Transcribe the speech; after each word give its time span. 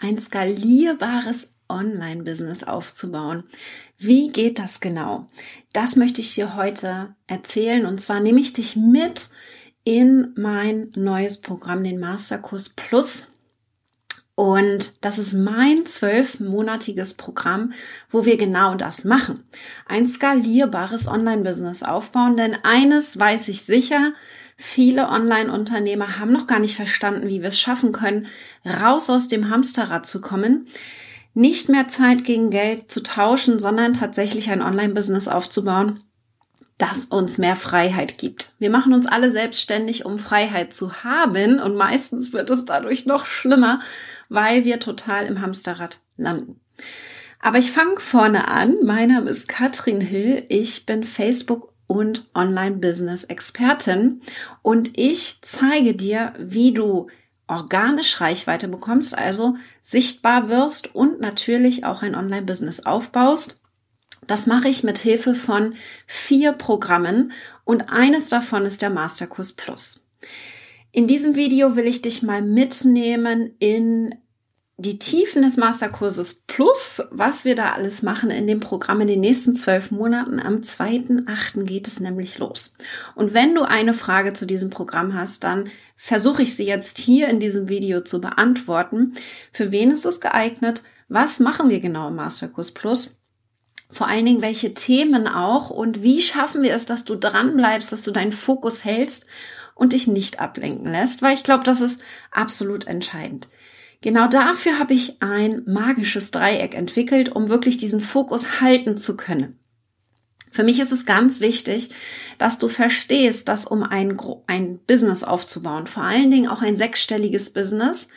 ein 0.00 0.18
skalierbares 0.18 1.48
Online-Business 1.68 2.64
aufzubauen. 2.64 3.44
Wie 3.96 4.30
geht 4.30 4.58
das 4.58 4.80
genau? 4.80 5.28
Das 5.72 5.96
möchte 5.96 6.20
ich 6.20 6.34
dir 6.34 6.56
heute 6.56 7.14
erzählen 7.26 7.86
und 7.86 8.00
zwar 8.00 8.20
nehme 8.20 8.40
ich 8.40 8.52
dich 8.52 8.76
mit 8.76 9.30
in 9.84 10.32
mein 10.36 10.90
neues 10.96 11.40
Programm, 11.40 11.84
den 11.84 12.00
Masterkurs 12.00 12.70
Plus. 12.70 13.28
Und 14.34 15.04
das 15.04 15.18
ist 15.18 15.34
mein 15.34 15.84
zwölfmonatiges 15.84 17.14
Programm, 17.14 17.72
wo 18.08 18.24
wir 18.24 18.36
genau 18.36 18.74
das 18.74 19.04
machen. 19.04 19.44
Ein 19.86 20.06
skalierbares 20.06 21.08
Online-Business 21.08 21.82
aufbauen. 21.82 22.36
Denn 22.36 22.56
eines 22.62 23.18
weiß 23.18 23.48
ich 23.48 23.62
sicher, 23.62 24.12
viele 24.56 25.08
Online-Unternehmer 25.08 26.18
haben 26.18 26.32
noch 26.32 26.46
gar 26.46 26.58
nicht 26.58 26.76
verstanden, 26.76 27.28
wie 27.28 27.42
wir 27.42 27.48
es 27.48 27.60
schaffen 27.60 27.92
können, 27.92 28.28
raus 28.64 29.10
aus 29.10 29.28
dem 29.28 29.50
Hamsterrad 29.50 30.06
zu 30.06 30.20
kommen, 30.20 30.66
nicht 31.34 31.68
mehr 31.68 31.88
Zeit 31.88 32.24
gegen 32.24 32.50
Geld 32.50 32.90
zu 32.90 33.02
tauschen, 33.02 33.58
sondern 33.58 33.92
tatsächlich 33.92 34.50
ein 34.50 34.62
Online-Business 34.62 35.28
aufzubauen, 35.28 36.00
das 36.80 37.06
uns 37.06 37.36
mehr 37.36 37.56
Freiheit 37.56 38.16
gibt. 38.18 38.52
Wir 38.58 38.70
machen 38.70 38.94
uns 38.94 39.06
alle 39.06 39.30
selbstständig, 39.30 40.06
um 40.06 40.18
Freiheit 40.18 40.72
zu 40.72 41.04
haben 41.04 41.60
und 41.60 41.76
meistens 41.76 42.32
wird 42.32 42.48
es 42.50 42.64
dadurch 42.64 43.04
noch 43.04 43.26
schlimmer, 43.26 43.80
weil 44.28 44.64
wir 44.64 44.80
total 44.80 45.26
im 45.26 45.42
Hamsterrad 45.42 46.00
landen. 46.16 46.60
Aber 47.40 47.58
ich 47.58 47.70
fange 47.70 48.00
vorne 48.00 48.48
an. 48.48 48.76
Mein 48.82 49.10
Name 49.10 49.28
ist 49.28 49.48
Katrin 49.48 50.00
Hill. 50.00 50.44
Ich 50.48 50.86
bin 50.86 51.04
Facebook 51.04 51.72
und 51.86 52.26
Online-Business-Expertin 52.34 54.22
und 54.62 54.96
ich 54.96 55.38
zeige 55.42 55.94
dir, 55.94 56.32
wie 56.38 56.72
du 56.72 57.08
organisch 57.46 58.20
Reichweite 58.20 58.68
bekommst, 58.68 59.18
also 59.18 59.56
sichtbar 59.82 60.48
wirst 60.48 60.94
und 60.94 61.20
natürlich 61.20 61.84
auch 61.84 62.02
ein 62.02 62.14
Online-Business 62.14 62.86
aufbaust 62.86 63.59
das 64.30 64.46
mache 64.46 64.68
ich 64.68 64.84
mit 64.84 64.98
Hilfe 64.98 65.34
von 65.34 65.74
vier 66.06 66.52
Programmen 66.52 67.32
und 67.64 67.90
eines 67.90 68.28
davon 68.28 68.64
ist 68.64 68.80
der 68.80 68.90
Masterkurs 68.90 69.52
Plus. 69.54 70.06
In 70.92 71.08
diesem 71.08 71.34
Video 71.34 71.74
will 71.74 71.86
ich 71.86 72.00
dich 72.00 72.22
mal 72.22 72.40
mitnehmen 72.40 73.54
in 73.58 74.14
die 74.76 74.98
Tiefen 74.98 75.42
des 75.42 75.56
Masterkurses 75.56 76.44
Plus, 76.46 77.02
was 77.10 77.44
wir 77.44 77.54
da 77.54 77.72
alles 77.72 78.02
machen 78.02 78.30
in 78.30 78.46
dem 78.46 78.60
Programm 78.60 79.00
in 79.02 79.08
den 79.08 79.20
nächsten 79.20 79.54
zwölf 79.54 79.90
Monaten. 79.90 80.40
Am 80.40 80.62
2.8. 80.62 81.64
geht 81.64 81.86
es 81.86 82.00
nämlich 82.00 82.38
los. 82.38 82.78
Und 83.14 83.34
wenn 83.34 83.54
du 83.54 83.62
eine 83.62 83.92
Frage 83.92 84.32
zu 84.32 84.46
diesem 84.46 84.70
Programm 84.70 85.12
hast, 85.12 85.44
dann 85.44 85.68
versuche 85.96 86.42
ich 86.42 86.56
sie 86.56 86.66
jetzt 86.66 86.98
hier 86.98 87.28
in 87.28 87.40
diesem 87.40 87.68
Video 87.68 88.00
zu 88.00 88.20
beantworten. 88.20 89.14
Für 89.52 89.70
wen 89.70 89.90
ist 89.90 90.06
es 90.06 90.20
geeignet? 90.20 90.82
Was 91.08 91.40
machen 91.40 91.68
wir 91.68 91.80
genau 91.80 92.08
im 92.08 92.14
Masterkurs 92.14 92.70
Plus? 92.70 93.19
Vor 93.90 94.08
allen 94.08 94.24
Dingen 94.24 94.42
welche 94.42 94.74
Themen 94.74 95.26
auch 95.26 95.70
und 95.70 96.02
wie 96.02 96.22
schaffen 96.22 96.62
wir 96.62 96.74
es, 96.74 96.86
dass 96.86 97.04
du 97.04 97.16
dran 97.16 97.56
bleibst, 97.56 97.92
dass 97.92 98.02
du 98.02 98.10
deinen 98.10 98.32
Fokus 98.32 98.84
hältst 98.84 99.26
und 99.74 99.92
dich 99.92 100.06
nicht 100.06 100.40
ablenken 100.40 100.90
lässt, 100.90 101.22
weil 101.22 101.34
ich 101.34 101.42
glaube, 101.42 101.64
das 101.64 101.80
ist 101.80 102.00
absolut 102.30 102.86
entscheidend. 102.86 103.48
Genau 104.02 104.28
dafür 104.28 104.78
habe 104.78 104.94
ich 104.94 105.22
ein 105.22 105.62
magisches 105.66 106.30
Dreieck 106.30 106.74
entwickelt, 106.74 107.30
um 107.30 107.48
wirklich 107.48 107.76
diesen 107.76 108.00
Fokus 108.00 108.60
halten 108.60 108.96
zu 108.96 109.16
können. 109.16 109.58
Für 110.50 110.64
mich 110.64 110.80
ist 110.80 110.90
es 110.90 111.06
ganz 111.06 111.40
wichtig, 111.40 111.90
dass 112.38 112.58
du 112.58 112.68
verstehst, 112.68 113.48
dass 113.48 113.66
um 113.66 113.82
ein, 113.82 114.18
ein 114.46 114.78
Business 114.86 115.22
aufzubauen, 115.22 115.86
vor 115.86 116.02
allen 116.02 116.30
Dingen 116.30 116.48
auch 116.48 116.62
ein 116.62 116.76
sechsstelliges 116.76 117.50
Business, 117.50 118.08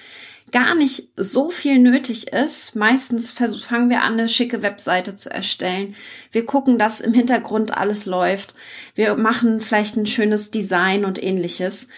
gar 0.53 0.75
nicht 0.75 1.09
so 1.17 1.49
viel 1.49 1.79
nötig 1.79 2.31
ist. 2.31 2.75
Meistens 2.75 3.31
fangen 3.31 3.89
wir 3.89 4.03
an, 4.03 4.13
eine 4.13 4.29
schicke 4.29 4.61
Webseite 4.61 5.15
zu 5.15 5.29
erstellen. 5.29 5.95
Wir 6.31 6.45
gucken, 6.45 6.77
dass 6.77 7.01
im 7.01 7.13
Hintergrund 7.13 7.75
alles 7.75 8.05
läuft. 8.05 8.53
Wir 8.95 9.15
machen 9.17 9.59
vielleicht 9.59 9.97
ein 9.97 10.05
schönes 10.05 10.51
Design 10.51 11.03
und 11.03 11.21
ähnliches. 11.21 11.89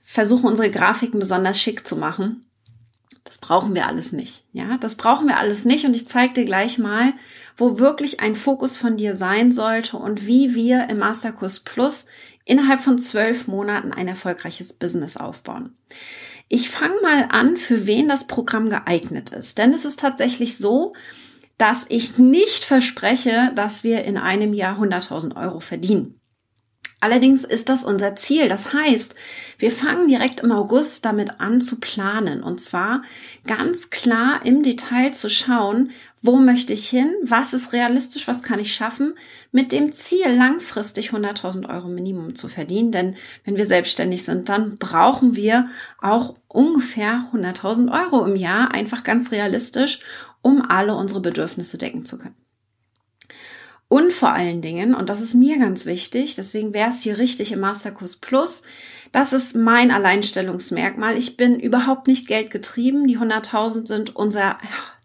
Versuchen 0.00 0.46
unsere 0.48 0.70
Grafiken 0.70 1.20
besonders 1.20 1.58
schick 1.60 1.86
zu 1.86 1.96
machen. 1.96 2.44
Das 3.22 3.38
brauchen 3.38 3.76
wir 3.76 3.86
alles 3.86 4.10
nicht. 4.10 4.42
Ja, 4.52 4.76
das 4.78 4.96
brauchen 4.96 5.28
wir 5.28 5.38
alles 5.38 5.64
nicht. 5.64 5.84
Und 5.84 5.94
ich 5.94 6.08
zeige 6.08 6.34
dir 6.34 6.44
gleich 6.44 6.78
mal, 6.78 7.12
wo 7.56 7.78
wirklich 7.78 8.18
ein 8.18 8.34
Fokus 8.34 8.76
von 8.76 8.96
dir 8.96 9.14
sein 9.14 9.52
sollte 9.52 9.96
und 9.96 10.26
wie 10.26 10.56
wir 10.56 10.88
im 10.88 10.98
Masterkurs 10.98 11.60
Plus 11.60 12.06
innerhalb 12.44 12.80
von 12.80 12.98
zwölf 12.98 13.46
Monaten 13.46 13.92
ein 13.92 14.08
erfolgreiches 14.08 14.72
Business 14.72 15.16
aufbauen. 15.16 15.76
Ich 16.52 16.68
fange 16.68 17.00
mal 17.00 17.28
an, 17.30 17.56
für 17.56 17.86
wen 17.86 18.08
das 18.08 18.26
Programm 18.26 18.70
geeignet 18.70 19.30
ist. 19.30 19.56
Denn 19.58 19.72
es 19.72 19.84
ist 19.84 20.00
tatsächlich 20.00 20.58
so, 20.58 20.94
dass 21.58 21.86
ich 21.88 22.18
nicht 22.18 22.64
verspreche, 22.64 23.52
dass 23.54 23.84
wir 23.84 24.02
in 24.02 24.16
einem 24.16 24.52
Jahr 24.52 24.80
100.000 24.80 25.36
Euro 25.36 25.60
verdienen. 25.60 26.20
Allerdings 26.98 27.44
ist 27.44 27.68
das 27.68 27.84
unser 27.84 28.16
Ziel. 28.16 28.48
Das 28.48 28.72
heißt, 28.72 29.14
wir 29.58 29.70
fangen 29.70 30.08
direkt 30.08 30.40
im 30.40 30.50
August 30.50 31.04
damit 31.04 31.40
an 31.40 31.60
zu 31.60 31.78
planen. 31.78 32.42
Und 32.42 32.60
zwar 32.60 33.02
ganz 33.46 33.90
klar 33.90 34.44
im 34.44 34.64
Detail 34.64 35.12
zu 35.12 35.30
schauen, 35.30 35.92
wo 36.22 36.36
möchte 36.36 36.74
ich 36.74 36.86
hin? 36.88 37.10
Was 37.22 37.54
ist 37.54 37.72
realistisch? 37.72 38.28
Was 38.28 38.42
kann 38.42 38.60
ich 38.60 38.74
schaffen? 38.74 39.14
Mit 39.52 39.72
dem 39.72 39.90
Ziel, 39.90 40.28
langfristig 40.28 41.10
100.000 41.10 41.68
Euro 41.72 41.88
Minimum 41.88 42.34
zu 42.34 42.48
verdienen. 42.48 42.92
Denn 42.92 43.16
wenn 43.44 43.56
wir 43.56 43.64
selbstständig 43.64 44.24
sind, 44.24 44.50
dann 44.50 44.76
brauchen 44.76 45.34
wir 45.34 45.68
auch 46.00 46.36
ungefähr 46.48 47.30
100.000 47.32 47.90
Euro 47.90 48.26
im 48.26 48.36
Jahr. 48.36 48.74
Einfach 48.74 49.02
ganz 49.02 49.32
realistisch, 49.32 50.00
um 50.42 50.62
alle 50.68 50.94
unsere 50.94 51.20
Bedürfnisse 51.20 51.78
decken 51.78 52.04
zu 52.04 52.18
können. 52.18 52.36
Und 53.88 54.12
vor 54.12 54.32
allen 54.32 54.62
Dingen, 54.62 54.94
und 54.94 55.08
das 55.08 55.20
ist 55.20 55.34
mir 55.34 55.58
ganz 55.58 55.84
wichtig, 55.84 56.36
deswegen 56.36 56.72
wäre 56.74 56.90
es 56.90 57.02
hier 57.02 57.18
richtig 57.18 57.50
im 57.50 57.60
Masterkurs 57.60 58.16
Plus, 58.16 58.62
das 59.10 59.32
ist 59.32 59.56
mein 59.56 59.90
Alleinstellungsmerkmal. 59.90 61.16
Ich 61.16 61.36
bin 61.36 61.58
überhaupt 61.58 62.06
nicht 62.06 62.28
geldgetrieben. 62.28 63.08
Die 63.08 63.18
100.000 63.18 63.88
sind 63.88 64.14
unser 64.14 64.58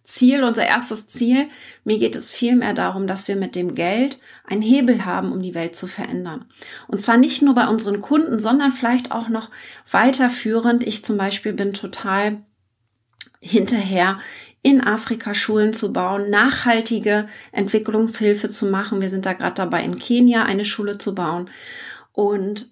Ziel, 0.06 0.44
unser 0.44 0.66
erstes 0.66 1.08
Ziel. 1.08 1.50
Mir 1.84 1.98
geht 1.98 2.16
es 2.16 2.32
vielmehr 2.32 2.74
darum, 2.74 3.08
dass 3.08 3.28
wir 3.28 3.36
mit 3.36 3.56
dem 3.56 3.76
Geld 3.76 4.20
einen 4.46 4.62
Hebel 4.62 5.06
haben, 5.06 5.32
um 5.32 5.42
die 5.42 5.56
Welt 5.56 5.76
zu 5.76 5.88
verändern. 5.88 6.46
Und 6.88 7.02
zwar 7.02 7.18
nicht 7.18 7.42
nur 7.42 7.56
bei 7.56 7.68
unseren 7.68 8.02
Kunden, 8.02 8.40
sondern 8.40 8.72
vielleicht 8.72 9.12
auch 9.12 9.30
noch 9.30 9.50
weiterführend. 9.90 10.86
Ich 10.86 11.04
zum 11.04 11.18
Beispiel 11.18 11.54
bin 11.54 11.74
total 11.74 12.44
hinterher 13.42 14.20
in 14.62 14.82
Afrika 14.82 15.36
Schulen 15.36 15.74
zu 15.74 15.94
bauen, 15.94 16.30
nachhaltige 16.30 17.28
Entwicklungshilfe 17.52 18.50
zu 18.50 18.66
machen. 18.66 19.02
Wir 19.02 19.10
sind 19.10 19.26
da 19.26 19.34
gerade 19.34 19.54
dabei, 19.54 19.84
in 19.84 20.00
Kenia 20.00 20.44
eine 20.44 20.66
Schule 20.66 20.98
zu 20.98 21.14
bauen. 21.14 21.50
Und 22.14 22.70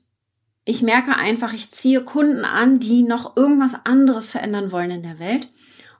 ich 0.65 0.81
merke 0.81 1.15
einfach, 1.15 1.53
ich 1.53 1.71
ziehe 1.71 2.03
Kunden 2.03 2.45
an, 2.45 2.79
die 2.79 3.03
noch 3.03 3.35
irgendwas 3.35 3.75
anderes 3.85 4.31
verändern 4.31 4.71
wollen 4.71 4.91
in 4.91 5.03
der 5.03 5.19
Welt. 5.19 5.49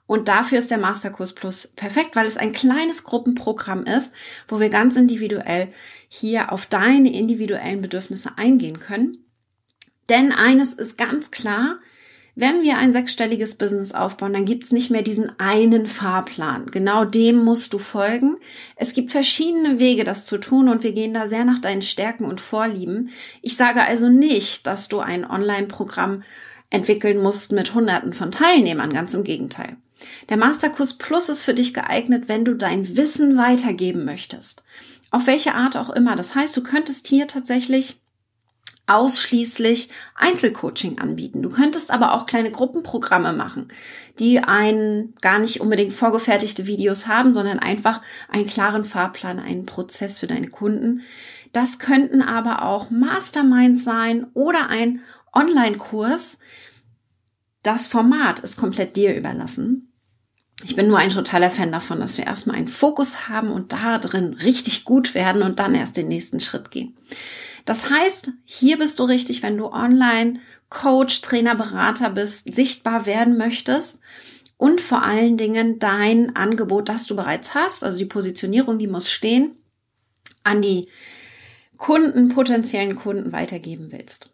Und 0.06 0.28
dafür 0.28 0.58
ist 0.58 0.70
der 0.70 0.78
Masterkurs 0.78 1.34
Plus 1.34 1.68
perfekt, 1.68 2.14
weil 2.14 2.26
es 2.26 2.36
ein 2.36 2.52
kleines 2.52 3.04
Gruppenprogramm 3.04 3.84
ist, 3.84 4.12
wo 4.48 4.60
wir 4.60 4.68
ganz 4.68 4.96
individuell 4.96 5.68
hier 6.08 6.52
auf 6.52 6.66
deine 6.66 7.12
individuellen 7.12 7.80
Bedürfnisse 7.80 8.36
eingehen 8.36 8.80
können. 8.80 9.16
Denn 10.10 10.32
eines 10.32 10.74
ist 10.74 10.98
ganz 10.98 11.30
klar, 11.30 11.78
wenn 12.36 12.62
wir 12.62 12.78
ein 12.78 12.92
sechsstelliges 12.92 13.54
Business 13.54 13.94
aufbauen, 13.94 14.32
dann 14.32 14.44
gibt's 14.44 14.72
nicht 14.72 14.90
mehr 14.90 15.02
diesen 15.02 15.38
einen 15.38 15.86
Fahrplan. 15.86 16.70
Genau 16.72 17.04
dem 17.04 17.36
musst 17.36 17.72
du 17.72 17.78
folgen. 17.78 18.36
Es 18.74 18.92
gibt 18.92 19.12
verschiedene 19.12 19.78
Wege, 19.78 20.02
das 20.02 20.26
zu 20.26 20.38
tun 20.38 20.68
und 20.68 20.82
wir 20.82 20.92
gehen 20.92 21.14
da 21.14 21.28
sehr 21.28 21.44
nach 21.44 21.60
deinen 21.60 21.82
Stärken 21.82 22.24
und 22.24 22.40
Vorlieben. 22.40 23.10
Ich 23.40 23.56
sage 23.56 23.82
also 23.82 24.08
nicht, 24.08 24.66
dass 24.66 24.88
du 24.88 24.98
ein 24.98 25.24
Online-Programm 25.24 26.24
entwickeln 26.70 27.22
musst 27.22 27.52
mit 27.52 27.72
Hunderten 27.72 28.12
von 28.12 28.32
Teilnehmern, 28.32 28.92
ganz 28.92 29.14
im 29.14 29.22
Gegenteil. 29.22 29.76
Der 30.28 30.36
Masterkurs 30.36 30.94
Plus 30.94 31.28
ist 31.28 31.42
für 31.42 31.54
dich 31.54 31.74
geeignet, 31.74 32.28
wenn 32.28 32.44
du 32.44 32.54
dein 32.54 32.96
Wissen 32.96 33.36
weitergeben 33.36 34.04
möchtest. 34.04 34.64
Auf 35.10 35.26
welche 35.26 35.54
Art 35.54 35.76
auch 35.76 35.90
immer. 35.90 36.16
Das 36.16 36.34
heißt, 36.34 36.56
du 36.56 36.62
könntest 36.62 37.06
hier 37.06 37.26
tatsächlich 37.28 37.98
ausschließlich 38.86 39.88
Einzelcoaching 40.14 40.98
anbieten. 40.98 41.42
Du 41.42 41.48
könntest 41.48 41.90
aber 41.90 42.12
auch 42.12 42.26
kleine 42.26 42.50
Gruppenprogramme 42.50 43.32
machen, 43.32 43.68
die 44.18 44.40
ein 44.40 45.14
gar 45.22 45.38
nicht 45.38 45.60
unbedingt 45.60 45.92
vorgefertigte 45.92 46.66
Videos 46.66 47.06
haben, 47.06 47.32
sondern 47.32 47.58
einfach 47.58 48.02
einen 48.28 48.46
klaren 48.46 48.84
Fahrplan, 48.84 49.38
einen 49.38 49.64
Prozess 49.64 50.18
für 50.18 50.26
deine 50.26 50.48
Kunden. 50.48 51.00
Das 51.52 51.78
könnten 51.78 52.20
aber 52.20 52.62
auch 52.62 52.90
Masterminds 52.90 53.84
sein 53.84 54.26
oder 54.34 54.68
ein 54.68 55.00
Online-Kurs. 55.32 56.38
Das 57.64 57.86
Format 57.86 58.40
ist 58.40 58.58
komplett 58.58 58.94
dir 58.94 59.16
überlassen. 59.16 59.90
Ich 60.62 60.76
bin 60.76 60.86
nur 60.86 60.98
ein 60.98 61.10
totaler 61.10 61.50
Fan 61.50 61.72
davon, 61.72 61.98
dass 61.98 62.18
wir 62.18 62.26
erstmal 62.26 62.56
einen 62.56 62.68
Fokus 62.68 63.26
haben 63.28 63.50
und 63.50 63.72
da 63.72 63.98
drin 63.98 64.34
richtig 64.34 64.84
gut 64.84 65.14
werden 65.14 65.42
und 65.42 65.58
dann 65.58 65.74
erst 65.74 65.96
den 65.96 66.08
nächsten 66.08 66.40
Schritt 66.40 66.70
gehen. 66.70 66.94
Das 67.64 67.88
heißt, 67.88 68.32
hier 68.44 68.78
bist 68.78 68.98
du 68.98 69.04
richtig, 69.04 69.42
wenn 69.42 69.56
du 69.56 69.72
online 69.72 70.40
Coach, 70.68 71.22
Trainer, 71.22 71.54
Berater 71.54 72.10
bist, 72.10 72.52
sichtbar 72.54 73.06
werden 73.06 73.38
möchtest 73.38 74.00
und 74.58 74.82
vor 74.82 75.02
allen 75.02 75.38
Dingen 75.38 75.78
dein 75.78 76.36
Angebot, 76.36 76.90
das 76.90 77.06
du 77.06 77.16
bereits 77.16 77.54
hast, 77.54 77.82
also 77.82 77.96
die 77.96 78.04
Positionierung, 78.04 78.78
die 78.78 78.88
muss 78.88 79.10
stehen, 79.10 79.56
an 80.42 80.60
die 80.60 80.88
Kunden, 81.78 82.28
potenziellen 82.28 82.96
Kunden 82.96 83.32
weitergeben 83.32 83.90
willst. 83.90 84.33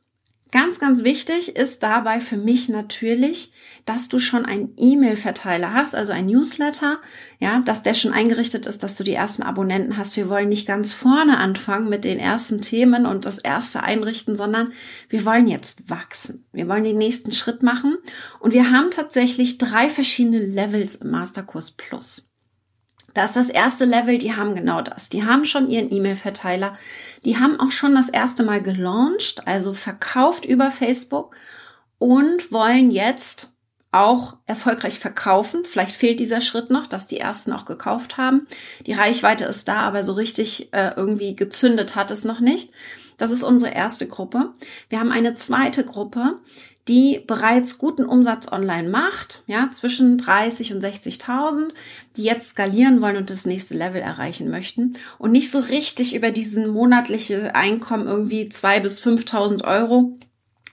Ganz, 0.53 0.81
ganz 0.81 1.05
wichtig 1.05 1.55
ist 1.55 1.85
dabei 1.85 2.21
für 2.21 2.37
mich 2.37 2.69
natürlich, 2.69 3.53
dass 3.85 4.09
du 4.09 4.19
schon 4.19 4.45
einen 4.45 4.73
E-Mail-Verteiler 4.77 5.73
hast, 5.73 5.95
also 5.95 6.13
ein 6.13 6.27
Newsletter, 6.27 6.99
ja, 7.39 7.61
dass 7.61 7.85
der 7.85 7.95
schon 7.95 8.13
eingerichtet 8.13 8.67
ist, 8.67 8.83
dass 8.83 8.97
du 8.97 9.05
die 9.05 9.15
ersten 9.15 9.45
Abonnenten 9.45 9.97
hast. 9.97 10.17
Wir 10.17 10.29
wollen 10.29 10.49
nicht 10.49 10.67
ganz 10.67 10.93
vorne 10.93 11.39
anfangen 11.39 11.89
mit 11.89 12.05
den 12.05 12.19
ersten 12.19 12.61
Themen 12.61 13.07
und 13.07 13.27
das 13.27 13.39
erste 13.39 13.85
einrichten, 13.85 14.37
sondern 14.37 14.73
wir 15.09 15.25
wollen 15.25 15.47
jetzt 15.47 15.89
wachsen. 15.89 16.45
Wir 16.53 16.67
wollen 16.67 16.85
den 16.85 16.99
nächsten 16.99 17.31
Schritt 17.31 17.63
machen 17.63 17.97
und 18.41 18.53
wir 18.53 18.73
haben 18.73 18.91
tatsächlich 18.91 19.59
drei 19.59 19.89
verschiedene 19.89 20.39
Levels 20.39 20.97
im 20.97 21.11
Masterkurs 21.11 21.71
Plus. 21.71 22.30
Da 23.15 23.25
ist 23.25 23.37
das 23.37 23.51
erste 23.51 23.85
Level, 23.85 24.19
die 24.19 24.37
haben 24.37 24.55
genau 24.55 24.83
das. 24.83 25.09
Die 25.09 25.25
haben 25.25 25.45
schon 25.45 25.69
ihren 25.69 25.93
E-Mail-Verteiler. 25.93 26.77
Die 27.25 27.39
haben 27.39 27.59
auch 27.59 27.73
schon 27.73 27.95
das 27.95 28.09
erste 28.09 28.43
Mal 28.45 28.63
gelauncht, 28.63 29.47
also 29.47 29.75
verkauft 29.75 30.45
über 30.45 30.71
Facebook 30.71 31.35
und 31.99 32.53
wollen 32.53 32.91
jetzt 32.91 33.53
auch 33.93 34.37
erfolgreich 34.47 35.01
verkaufen. 35.01 35.65
Vielleicht 35.65 35.97
fehlt 35.97 36.21
dieser 36.21 36.41
Schritt 36.41 36.71
noch, 36.71 36.87
dass 36.87 37.09
die 37.09 37.19
ersten 37.19 37.53
auch 37.53 37.65
gekauft 37.65 38.17
haben. 38.17 38.47
Die 38.87 38.93
Reichweite 38.93 39.45
ist 39.47 39.69
da, 39.69 39.81
aber 39.81 40.05
so 40.05 40.13
richtig 40.13 40.73
äh, 40.73 40.93
irgendwie 40.95 41.35
gezündet 41.35 41.97
hat 41.97 42.13
es 42.13 42.25
noch 42.25 42.39
nicht. 42.39 42.71
Das 43.21 43.31
ist 43.31 43.43
unsere 43.43 43.75
erste 43.75 44.07
Gruppe. 44.07 44.55
Wir 44.89 44.99
haben 44.99 45.13
eine 45.13 45.35
zweite 45.35 45.85
Gruppe, 45.85 46.37
die 46.89 47.23
bereits 47.27 47.77
guten 47.77 48.07
Umsatz 48.07 48.51
online 48.51 48.89
macht, 48.89 49.43
ja, 49.47 49.71
zwischen 49.71 50.17
30 50.17 50.73
und 50.73 50.83
60.000, 50.83 51.69
die 52.17 52.25
jetzt 52.25 52.49
skalieren 52.49 53.03
wollen 53.03 53.19
und 53.19 53.29
das 53.29 53.45
nächste 53.45 53.77
Level 53.77 54.01
erreichen 54.01 54.51
möchten 54.51 54.95
und 55.19 55.33
nicht 55.33 55.51
so 55.51 55.59
richtig 55.59 56.17
über 56.17 56.31
diesen 56.31 56.69
monatliche 56.69 57.55
Einkommen 57.55 58.07
irgendwie 58.09 58.49
zwei 58.49 58.81
bis 58.81 59.03
5.000 59.03 59.65
Euro 59.65 60.17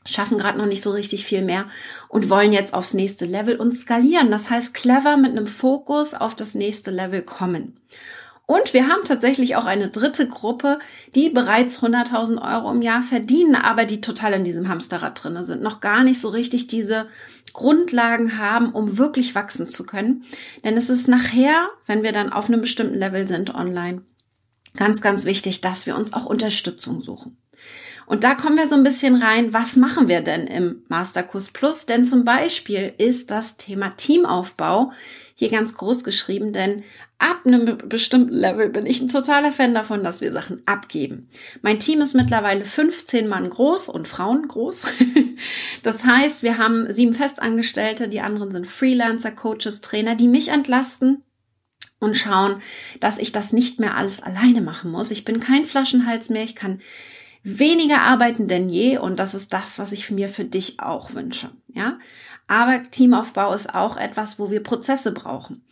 schaffen 0.06 0.38
gerade 0.38 0.58
noch 0.58 0.68
nicht 0.68 0.82
so 0.82 0.92
richtig 0.92 1.26
viel 1.26 1.42
mehr 1.42 1.66
und 2.08 2.30
wollen 2.30 2.54
jetzt 2.54 2.74
aufs 2.74 2.94
nächste 2.94 3.26
Level 3.26 3.58
und 3.58 3.74
skalieren. 3.74 4.32
Das 4.32 4.50
heißt, 4.50 4.74
clever 4.74 5.18
mit 5.18 5.32
einem 5.32 5.48
Fokus 5.48 6.14
auf 6.14 6.34
das 6.34 6.56
nächste 6.56 6.92
Level 6.92 7.24
kommen. 7.24 7.78
Und 8.48 8.74
wir 8.74 8.88
haben 8.88 9.04
tatsächlich 9.04 9.58
auch 9.58 9.66
eine 9.66 9.90
dritte 9.90 10.26
Gruppe, 10.26 10.80
die 11.14 11.30
bereits 11.30 11.84
100.000 11.84 12.42
Euro 12.42 12.72
im 12.72 12.82
Jahr 12.82 13.04
verdienen, 13.04 13.56
aber 13.56 13.84
die 13.84 14.00
total 14.00 14.32
in 14.34 14.46
diesem 14.46 14.70
Hamsterrad 14.70 15.22
drinne 15.22 15.44
sind, 15.44 15.62
noch 15.62 15.82
gar 15.82 16.02
nicht 16.06 16.22
so 16.22 16.30
richtig 16.30 16.68
diese 16.68 17.08
Grundlagen 17.52 18.38
haben, 18.38 18.72
um 18.72 18.98
wirklich 18.98 19.36
wachsen 19.36 19.68
zu 19.68 19.86
können. 19.86 20.24
Denn 20.64 20.78
es 20.78 20.90
ist 20.90 21.10
nachher, 21.10 21.68
wenn 21.88 22.04
wir 22.04 22.14
dann 22.14 22.32
auf 22.32 22.48
einem 22.48 22.62
bestimmten 22.62 22.98
Level 22.98 23.28
sind 23.28 23.54
online, 23.54 24.04
ganz, 24.78 25.02
ganz 25.02 25.26
wichtig, 25.26 25.60
dass 25.60 25.86
wir 25.86 25.98
uns 25.98 26.14
auch 26.14 26.26
Unterstützung 26.26 27.02
suchen. 27.02 27.36
Und 28.08 28.24
da 28.24 28.36
kommen 28.36 28.56
wir 28.56 28.68
so 28.68 28.76
ein 28.76 28.84
bisschen 28.84 29.22
rein, 29.22 29.54
was 29.54 29.76
machen 29.76 30.08
wir 30.08 30.22
denn 30.22 30.48
im 30.48 30.84
Masterkurs 30.88 31.50
Plus? 31.50 31.86
Denn 31.86 32.06
zum 32.06 32.24
Beispiel 32.24 32.94
ist 32.98 33.32
das 33.32 33.58
Thema 33.58 33.90
Teamaufbau 33.98 34.94
hier 35.36 35.50
ganz 35.50 35.76
groß 35.76 36.06
geschrieben, 36.06 36.54
denn 36.54 36.84
ab 37.20 37.42
einem 37.46 37.78
bestimmten 37.90 38.34
Level 38.34 38.70
bin 38.70 38.86
ich 38.86 39.02
ein 39.02 39.10
totaler 39.10 39.52
Fan 39.52 39.74
davon, 39.74 40.06
dass 40.06 40.22
wir 40.22 40.32
Sachen 40.32 40.62
abgeben. 40.66 41.30
Mein 41.62 41.80
Team 41.80 42.02
ist 42.02 42.16
mittlerweile 42.16 42.64
15 42.64 43.28
Mann 43.28 43.50
groß 43.50 43.90
und 43.90 44.08
Frauen 44.08 44.48
groß. 44.48 44.84
Das 45.84 46.04
heißt, 46.04 46.42
wir 46.42 46.58
haben 46.58 46.92
sieben 46.92 47.14
Festangestellte, 47.14 48.10
die 48.10 48.22
anderen 48.22 48.50
sind 48.50 48.66
Freelancer, 48.66 49.32
Coaches, 49.32 49.82
Trainer, 49.82 50.16
die 50.16 50.28
mich 50.28 50.48
entlasten 50.48 51.24
und 52.00 52.18
schauen, 52.18 52.62
dass 53.00 53.20
ich 53.20 53.32
das 53.32 53.54
nicht 53.54 53.80
mehr 53.80 53.96
alles 53.96 54.22
alleine 54.22 54.62
machen 54.62 54.90
muss. 54.90 55.12
Ich 55.12 55.26
bin 55.26 55.40
kein 55.40 55.66
Flaschenhals 55.66 56.30
mehr. 56.30 56.44
Ich 56.44 56.56
kann 56.56 56.82
weniger 57.48 58.02
arbeiten 58.02 58.48
denn 58.48 58.70
je 58.70 58.98
und 58.98 59.20
das 59.20 59.34
ist 59.34 59.54
das, 59.54 59.80
was 59.80 59.94
ich 59.94 60.12
mir 60.12 60.28
für 60.28 60.44
dich 60.44 60.80
auch 60.80 61.14
wünsche. 61.14 61.50
Ja, 61.70 61.98
aber 62.48 62.84
Teamaufbau 62.84 63.54
ist 63.54 63.74
auch 63.74 63.96
etwas, 63.96 64.38
wo 64.38 64.52
wir 64.52 64.62
Prozesse 64.62 65.12
brauchen. 65.12 65.64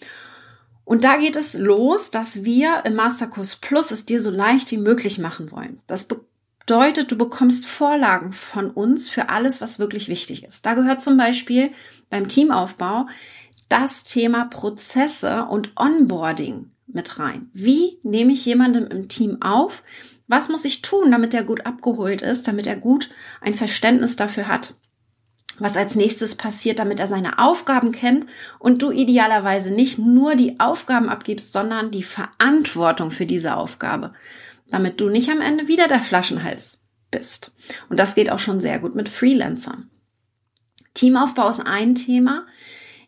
Und 0.85 1.03
da 1.03 1.17
geht 1.17 1.35
es 1.35 1.55
los, 1.55 2.11
dass 2.11 2.43
wir 2.43 2.85
im 2.85 2.95
Masterkurs 2.95 3.57
Plus 3.57 3.91
es 3.91 4.05
dir 4.05 4.21
so 4.21 4.29
leicht 4.29 4.71
wie 4.71 4.77
möglich 4.77 5.17
machen 5.17 5.51
wollen. 5.51 5.81
Das 5.87 6.07
bedeutet, 6.07 7.11
du 7.11 7.17
bekommst 7.17 7.65
Vorlagen 7.65 8.31
von 8.31 8.69
uns 8.69 9.09
für 9.09 9.29
alles, 9.29 9.61
was 9.61 9.79
wirklich 9.79 10.07
wichtig 10.07 10.43
ist. 10.43 10.65
Da 10.65 10.75
gehört 10.75 11.01
zum 11.01 11.17
Beispiel 11.17 11.71
beim 12.09 12.27
Teamaufbau 12.27 13.07
das 13.67 14.03
Thema 14.03 14.45
Prozesse 14.45 15.45
und 15.45 15.71
Onboarding 15.75 16.69
mit 16.87 17.19
rein. 17.19 17.49
Wie 17.53 17.97
nehme 18.03 18.33
ich 18.33 18.45
jemandem 18.45 18.85
im 18.87 19.07
Team 19.07 19.41
auf? 19.41 19.81
Was 20.27 20.49
muss 20.49 20.65
ich 20.65 20.81
tun, 20.81 21.11
damit 21.11 21.33
er 21.33 21.43
gut 21.43 21.65
abgeholt 21.65 22.21
ist, 22.21 22.47
damit 22.47 22.67
er 22.67 22.77
gut 22.77 23.09
ein 23.41 23.53
Verständnis 23.53 24.15
dafür 24.15 24.47
hat? 24.47 24.75
was 25.59 25.77
als 25.77 25.95
nächstes 25.95 26.35
passiert, 26.35 26.79
damit 26.79 26.99
er 26.99 27.07
seine 27.07 27.39
Aufgaben 27.39 27.91
kennt 27.91 28.25
und 28.59 28.81
du 28.81 28.91
idealerweise 28.91 29.71
nicht 29.71 29.97
nur 29.97 30.35
die 30.35 30.59
Aufgaben 30.59 31.09
abgibst, 31.09 31.53
sondern 31.53 31.91
die 31.91 32.03
Verantwortung 32.03 33.11
für 33.11 33.25
diese 33.25 33.55
Aufgabe, 33.55 34.13
damit 34.67 34.99
du 34.99 35.09
nicht 35.09 35.29
am 35.29 35.41
Ende 35.41 35.67
wieder 35.67 35.87
der 35.87 36.01
Flaschenhals 36.01 36.77
bist. 37.11 37.55
Und 37.89 37.99
das 37.99 38.15
geht 38.15 38.31
auch 38.31 38.39
schon 38.39 38.59
sehr 38.61 38.79
gut 38.79 38.95
mit 38.95 39.09
Freelancern. 39.09 39.89
Teamaufbau 40.93 41.49
ist 41.49 41.65
ein 41.65 41.95
Thema. 41.95 42.45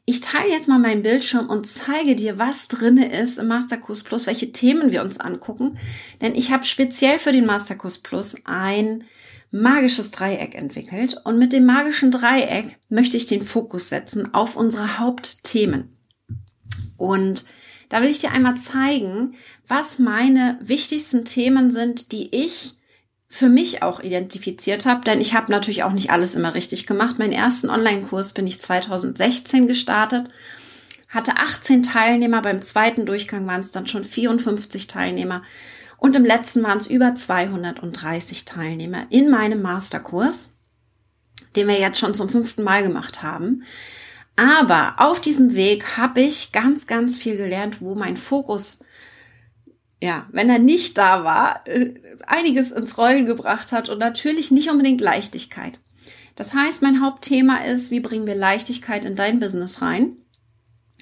Ich 0.10 0.22
teile 0.22 0.50
jetzt 0.50 0.70
mal 0.70 0.80
meinen 0.80 1.04
Bildschirm 1.04 1.50
und 1.50 1.68
zeige 1.68 2.16
dir, 2.16 2.40
was 2.40 2.70
drinne 2.70 3.12
ist 3.12 3.38
im 3.38 3.48
Masterkurs 3.48 4.04
Plus, 4.04 4.26
welche 4.26 4.54
Themen 4.54 4.94
wir 4.94 5.02
uns 5.02 5.20
angucken. 5.20 5.78
Denn 6.22 6.34
ich 6.34 6.50
habe 6.50 6.64
speziell 6.64 7.20
für 7.20 7.34
den 7.34 7.46
Masterkurs 7.46 7.98
Plus 7.98 8.38
ein 8.46 9.04
magisches 9.52 10.10
Dreieck 10.12 10.56
entwickelt 10.56 11.20
und 11.26 11.38
mit 11.38 11.52
dem 11.52 11.66
magischen 11.66 12.10
Dreieck 12.10 12.78
möchte 12.88 13.18
ich 13.18 13.26
den 13.26 13.46
Fokus 13.46 13.90
setzen 13.90 14.34
auf 14.34 14.56
unsere 14.56 14.98
Hauptthemen. 14.98 15.98
Und 16.96 17.44
da 17.90 18.02
will 18.02 18.10
ich 18.10 18.20
dir 18.20 18.32
einmal 18.32 18.56
zeigen, 18.56 19.36
was 19.68 20.00
meine 20.00 20.58
wichtigsten 20.62 21.26
Themen 21.26 21.70
sind, 21.70 22.14
die 22.14 22.34
ich 22.34 22.77
für 23.30 23.50
mich 23.50 23.84
auch 23.84 24.00
identifiziert 24.00 24.86
habe, 24.86 25.02
denn 25.02 25.20
ich 25.20 25.34
habe 25.34 25.52
natürlich 25.52 25.84
auch 25.84 25.92
nicht 25.92 26.12
alles 26.12 26.36
immer 26.36 26.54
richtig 26.54 26.88
gemacht. 26.88 27.20
Meinen 27.20 27.34
ersten 27.34 27.70
Online-Kurs 27.70 28.34
bin 28.34 28.48
ich 28.48 28.62
2016 28.62 29.68
gestartet, 29.68 30.30
hatte 31.10 31.38
18 31.38 31.84
Teilnehmer, 31.84 32.42
beim 32.42 32.62
zweiten 32.62 33.06
Durchgang 33.06 33.46
waren 33.48 33.62
es 33.62 33.72
dann 33.72 33.88
schon 33.88 34.04
54 34.04 34.88
Teilnehmer. 34.88 35.44
Und 35.98 36.16
im 36.16 36.26
letzten 36.26 36.64
waren 36.64 36.78
es 36.78 36.88
über 36.88 37.16
230 37.16 38.46
Teilnehmer 38.46 39.08
in 39.10 39.30
meinem 39.30 39.62
Masterkurs, 39.62 40.54
den 41.56 41.68
wir 41.68 41.80
jetzt 41.80 42.00
schon 42.00 42.14
zum 42.14 42.30
fünften 42.30 42.64
Mal 42.64 42.84
gemacht 42.84 43.24
haben. 43.24 43.64
Aber 44.36 44.94
auf 44.98 45.20
diesem 45.20 45.56
Weg 45.56 45.98
habe 45.98 46.22
ich 46.22 46.52
ganz, 46.52 46.86
ganz 46.86 47.18
viel 47.18 47.38
gelernt, 47.38 47.82
wo 47.82 47.96
mein 47.96 48.16
Fokus, 48.16 48.80
ja, 50.02 50.28
wenn 50.32 50.50
er 50.50 50.60
nicht 50.60 50.98
da 50.98 51.24
war, 51.24 51.68
äh, 51.68 51.96
einiges 52.26 52.72
ins 52.72 52.98
Rollen 52.98 53.26
gebracht 53.26 53.72
hat 53.72 53.90
und 53.90 53.98
natürlich 53.98 54.52
nicht 54.52 54.70
unbedingt 54.70 55.02
Leichtigkeit. 55.02 55.80
Das 56.36 56.54
heißt, 56.54 56.84
mein 56.84 57.02
Hauptthema 57.02 57.58
ist, 57.58 57.90
wie 57.90 58.00
bringen 58.00 58.28
wir 58.28 58.36
Leichtigkeit 58.36 59.06
in 59.06 59.16
dein 59.16 59.40
Business 59.40 59.82
rein? 59.82 60.18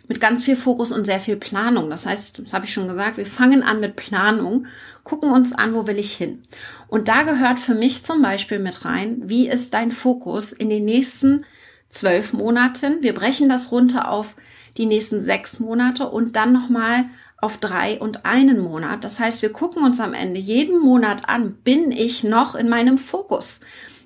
mit 0.08 0.20
ganz 0.20 0.44
viel 0.44 0.56
Fokus 0.56 0.92
und 0.92 1.06
sehr 1.06 1.20
viel 1.20 1.38
Planung. 1.38 1.90
Das 1.90 2.06
heißt, 2.06 2.40
das 2.40 2.54
habe 2.54 2.66
ich 2.66 2.74
schon 2.74 2.88
gesagt, 2.88 3.18
wir 3.18 3.26
fangen 3.26 3.64
an 3.64 3.80
mit 3.80 3.96
Planung, 3.96 4.68
gucken 5.04 5.32
uns 5.32 5.54
an, 5.54 5.74
wo 5.74 5.88
will 5.88 5.98
ich 5.98 6.14
hin. 6.14 6.44
Und 6.88 7.08
da 7.08 7.24
gehört 7.24 7.60
für 7.60 7.76
mich 7.76 8.04
zum 8.04 8.22
Beispiel 8.22 8.60
mit 8.60 8.86
rein, 8.86 9.22
wie 9.26 9.48
ist 9.48 9.74
dein 9.74 9.92
Fokus 9.92 10.52
in 10.52 10.70
den 10.70 10.86
nächsten 10.86 11.46
zwölf 11.90 12.34
Monaten? 12.34 13.02
Wir 13.02 13.14
brechen 13.14 13.50
das 13.50 13.72
runter 13.72 14.12
auf 14.12 14.36
die 14.78 14.86
nächsten 14.86 15.22
sechs 15.22 15.60
Monate 15.60 16.10
und 16.10 16.36
dann 16.36 16.52
nochmal 16.52 17.06
auf 17.38 17.58
drei 17.58 18.00
und 18.00 18.26
einen 18.26 18.60
Monat. 18.60 19.04
Das 19.04 19.20
heißt, 19.20 19.42
wir 19.42 19.52
gucken 19.52 19.84
uns 19.84 20.00
am 20.00 20.14
Ende 20.14 20.40
jeden 20.40 20.80
Monat 20.80 21.30
an, 21.30 21.54
bin 21.64 21.92
ich 21.92 22.24
noch 22.24 22.56
in 22.56 22.70
meinem 22.70 22.98
Fokus? 22.98 23.60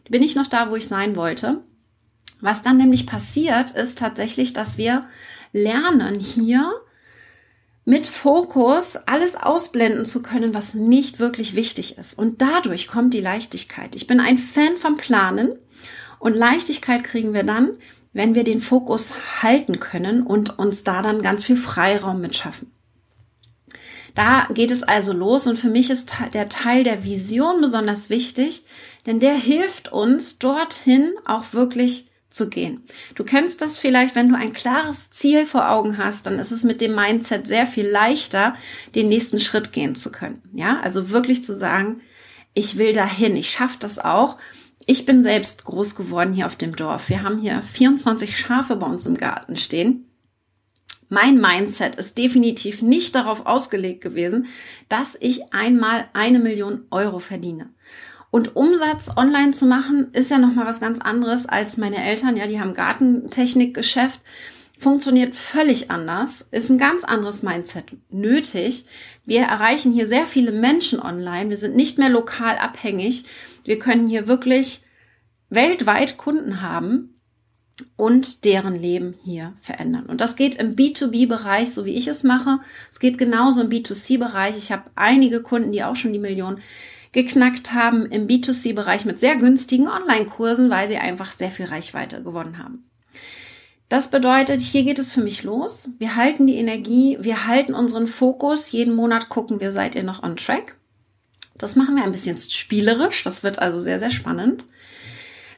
Bin 0.09 0.23
ich 0.23 0.35
noch 0.35 0.47
da, 0.47 0.71
wo 0.71 0.75
ich 0.75 0.87
sein 0.87 1.15
wollte? 1.15 1.61
Was 2.41 2.61
dann 2.61 2.77
nämlich 2.77 3.05
passiert, 3.05 3.71
ist 3.71 3.97
tatsächlich, 3.97 4.53
dass 4.53 4.77
wir 4.77 5.05
lernen 5.53 6.19
hier 6.19 6.73
mit 7.85 8.07
Fokus 8.07 8.97
alles 9.07 9.35
ausblenden 9.35 10.05
zu 10.05 10.21
können, 10.21 10.53
was 10.53 10.73
nicht 10.73 11.19
wirklich 11.19 11.55
wichtig 11.55 11.97
ist. 11.97 12.13
Und 12.13 12.41
dadurch 12.41 12.87
kommt 12.87 13.13
die 13.13 13.21
Leichtigkeit. 13.21 13.95
Ich 13.95 14.07
bin 14.07 14.19
ein 14.19 14.37
Fan 14.37 14.77
vom 14.77 14.97
Planen 14.97 15.53
und 16.19 16.35
Leichtigkeit 16.35 17.03
kriegen 17.03 17.33
wir 17.33 17.43
dann, 17.43 17.71
wenn 18.13 18.35
wir 18.35 18.43
den 18.43 18.59
Fokus 18.59 19.13
halten 19.41 19.79
können 19.79 20.23
und 20.23 20.59
uns 20.59 20.83
da 20.83 21.01
dann 21.01 21.21
ganz 21.21 21.45
viel 21.45 21.57
Freiraum 21.57 22.21
mit 22.21 22.35
schaffen. 22.35 22.71
Da 24.15 24.47
geht 24.53 24.71
es 24.71 24.83
also 24.83 25.13
los 25.13 25.47
und 25.47 25.57
für 25.57 25.69
mich 25.69 25.89
ist 25.89 26.13
der 26.33 26.49
Teil 26.49 26.83
der 26.83 27.03
Vision 27.03 27.61
besonders 27.61 28.09
wichtig, 28.09 28.63
denn 29.05 29.19
der 29.19 29.35
hilft 29.35 29.91
uns 29.91 30.39
dorthin 30.39 31.13
auch 31.25 31.53
wirklich 31.53 32.05
zu 32.29 32.49
gehen. 32.49 32.83
Du 33.15 33.23
kennst 33.23 33.61
das 33.61 33.77
vielleicht, 33.77 34.15
wenn 34.15 34.29
du 34.29 34.35
ein 34.35 34.53
klares 34.53 35.09
Ziel 35.09 35.45
vor 35.45 35.69
Augen 35.69 35.97
hast, 35.97 36.27
dann 36.27 36.37
ist 36.37 36.51
es 36.51 36.63
mit 36.63 36.79
dem 36.79 36.93
Mindset 36.93 37.47
sehr 37.47 37.65
viel 37.65 37.87
leichter, 37.87 38.55
den 38.93 39.09
nächsten 39.09 39.39
Schritt 39.39 39.73
gehen 39.73 39.95
zu 39.95 40.11
können. 40.11 40.41
Ja, 40.53 40.79
also 40.81 41.09
wirklich 41.09 41.43
zu 41.43 41.57
sagen, 41.57 42.01
ich 42.53 42.77
will 42.77 42.93
dahin, 42.93 43.35
ich 43.35 43.49
schaffe 43.49 43.77
das 43.79 43.99
auch. 43.99 44.37
Ich 44.85 45.05
bin 45.05 45.21
selbst 45.21 45.65
groß 45.65 45.95
geworden 45.95 46.33
hier 46.33 46.45
auf 46.45 46.55
dem 46.55 46.75
Dorf. 46.75 47.09
Wir 47.09 47.23
haben 47.23 47.39
hier 47.39 47.61
24 47.61 48.37
Schafe 48.37 48.75
bei 48.75 48.87
uns 48.87 49.05
im 49.05 49.17
Garten 49.17 49.55
stehen. 49.55 50.08
Mein 51.09 51.41
Mindset 51.41 51.95
ist 51.95 52.19
definitiv 52.19 52.83
nicht 52.83 53.15
darauf 53.15 53.47
ausgelegt 53.47 54.01
gewesen, 54.01 54.45
dass 54.89 55.17
ich 55.19 55.51
einmal 55.53 56.05
eine 56.13 56.37
Million 56.37 56.85
Euro 56.91 57.17
verdiene. 57.17 57.71
Und 58.29 58.55
Umsatz 58.55 59.09
online 59.17 59.51
zu 59.51 59.65
machen, 59.65 60.09
ist 60.13 60.29
ja 60.29 60.37
nochmal 60.37 60.67
was 60.67 60.79
ganz 60.79 61.01
anderes 61.01 61.47
als 61.47 61.77
meine 61.77 62.03
Eltern. 62.03 62.37
Ja, 62.37 62.45
die 62.45 62.61
haben 62.61 62.75
Gartentechnikgeschäft. 62.75 64.21
Funktioniert 64.77 65.35
völlig 65.35 65.91
anders, 65.91 66.47
ist 66.51 66.69
ein 66.69 66.77
ganz 66.77 67.03
anderes 67.03 67.43
Mindset 67.43 67.85
nötig. 68.11 68.85
Wir 69.25 69.41
erreichen 69.41 69.91
hier 69.91 70.07
sehr 70.07 70.25
viele 70.25 70.51
Menschen 70.51 71.01
online. 71.01 71.49
Wir 71.49 71.57
sind 71.57 71.75
nicht 71.75 71.97
mehr 71.97 72.07
lokal 72.07 72.57
abhängig. 72.57 73.25
Wir 73.65 73.79
können 73.79 74.07
hier 74.07 74.27
wirklich 74.27 74.83
weltweit 75.49 76.17
Kunden 76.17 76.61
haben 76.61 77.18
und 77.97 78.45
deren 78.45 78.75
Leben 78.75 79.15
hier 79.23 79.53
verändern. 79.59 80.05
Und 80.05 80.21
das 80.21 80.35
geht 80.35 80.55
im 80.55 80.75
B2B-Bereich, 80.75 81.71
so 81.71 81.85
wie 81.85 81.95
ich 81.95 82.07
es 82.07 82.23
mache. 82.23 82.59
Es 82.91 82.99
geht 82.99 83.17
genauso 83.17 83.61
im 83.61 83.69
B2C-Bereich. 83.69 84.57
Ich 84.57 84.71
habe 84.71 84.89
einige 84.95 85.41
Kunden, 85.41 85.71
die 85.71 85.83
auch 85.83 85.95
schon 85.95 86.13
die 86.13 86.19
Million 86.19 86.59
geknackt 87.11 87.73
haben 87.73 88.05
im 88.05 88.27
B2C-Bereich 88.27 89.05
mit 89.05 89.19
sehr 89.19 89.35
günstigen 89.35 89.87
Online-Kursen, 89.87 90.69
weil 90.69 90.87
sie 90.87 90.97
einfach 90.97 91.31
sehr 91.31 91.51
viel 91.51 91.65
Reichweite 91.65 92.21
gewonnen 92.23 92.57
haben. 92.57 92.89
Das 93.89 94.11
bedeutet, 94.11 94.61
hier 94.61 94.83
geht 94.83 94.99
es 94.99 95.11
für 95.11 95.21
mich 95.21 95.43
los. 95.43 95.89
Wir 95.97 96.15
halten 96.15 96.45
die 96.45 96.57
Energie, 96.57 97.17
wir 97.21 97.47
halten 97.47 97.73
unseren 97.73 98.05
Fokus. 98.05 98.71
Jeden 98.71 98.93
Monat 98.93 99.29
gucken 99.29 99.59
wir, 99.59 99.71
seid 99.71 99.95
ihr 99.95 100.03
noch 100.03 100.21
on 100.21 100.37
track? 100.37 100.75
Das 101.57 101.75
machen 101.75 101.95
wir 101.95 102.03
ein 102.03 102.11
bisschen 102.11 102.37
spielerisch. 102.37 103.23
Das 103.23 103.41
wird 103.41 103.59
also 103.59 103.79
sehr, 103.79 103.97
sehr 103.97 104.11
spannend. 104.11 104.65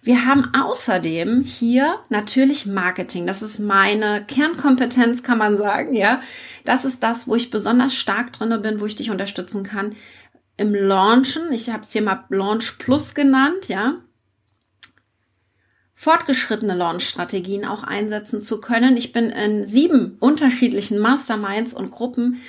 Wir 0.03 0.25
haben 0.25 0.51
außerdem 0.55 1.43
hier 1.43 1.99
natürlich 2.09 2.65
Marketing. 2.65 3.27
Das 3.27 3.43
ist 3.43 3.59
meine 3.59 4.25
Kernkompetenz, 4.25 5.21
kann 5.21 5.37
man 5.37 5.57
sagen, 5.57 5.93
ja. 5.93 6.21
Das 6.65 6.85
ist 6.85 7.03
das, 7.03 7.27
wo 7.27 7.35
ich 7.35 7.51
besonders 7.51 7.93
stark 7.95 8.33
drinne 8.33 8.57
bin, 8.57 8.81
wo 8.81 8.87
ich 8.87 8.95
dich 8.95 9.11
unterstützen 9.11 9.63
kann 9.63 9.95
im 10.57 10.73
Launchen. 10.73 11.51
Ich 11.51 11.69
habe 11.69 11.83
es 11.83 11.91
hier 11.91 12.01
mal 12.01 12.25
Launch 12.29 12.79
Plus 12.79 13.13
genannt, 13.13 13.67
ja. 13.67 13.97
Fortgeschrittene 15.93 16.73
Launch-Strategien 16.73 17.63
auch 17.63 17.83
einsetzen 17.83 18.41
zu 18.41 18.59
können. 18.59 18.97
Ich 18.97 19.13
bin 19.13 19.29
in 19.29 19.67
sieben 19.67 20.17
unterschiedlichen 20.19 20.97
Masterminds 20.97 21.75
und 21.75 21.91
Gruppen 21.91 22.41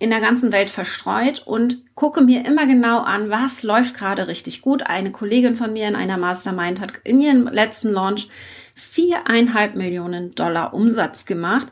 in 0.00 0.08
der 0.08 0.20
ganzen 0.20 0.50
Welt 0.50 0.70
verstreut 0.70 1.42
und 1.44 1.94
gucke 1.94 2.22
mir 2.22 2.46
immer 2.46 2.66
genau 2.66 3.00
an, 3.00 3.28
was 3.28 3.62
läuft 3.62 3.94
gerade 3.94 4.28
richtig 4.28 4.62
gut. 4.62 4.82
Eine 4.82 5.12
Kollegin 5.12 5.56
von 5.56 5.74
mir 5.74 5.86
in 5.86 5.94
einer 5.94 6.16
Mastermind 6.16 6.80
hat 6.80 6.94
in 7.04 7.20
ihrem 7.20 7.46
letzten 7.46 7.90
Launch 7.90 8.28
viereinhalb 8.74 9.76
Millionen 9.76 10.34
Dollar 10.34 10.72
Umsatz 10.72 11.26
gemacht. 11.26 11.68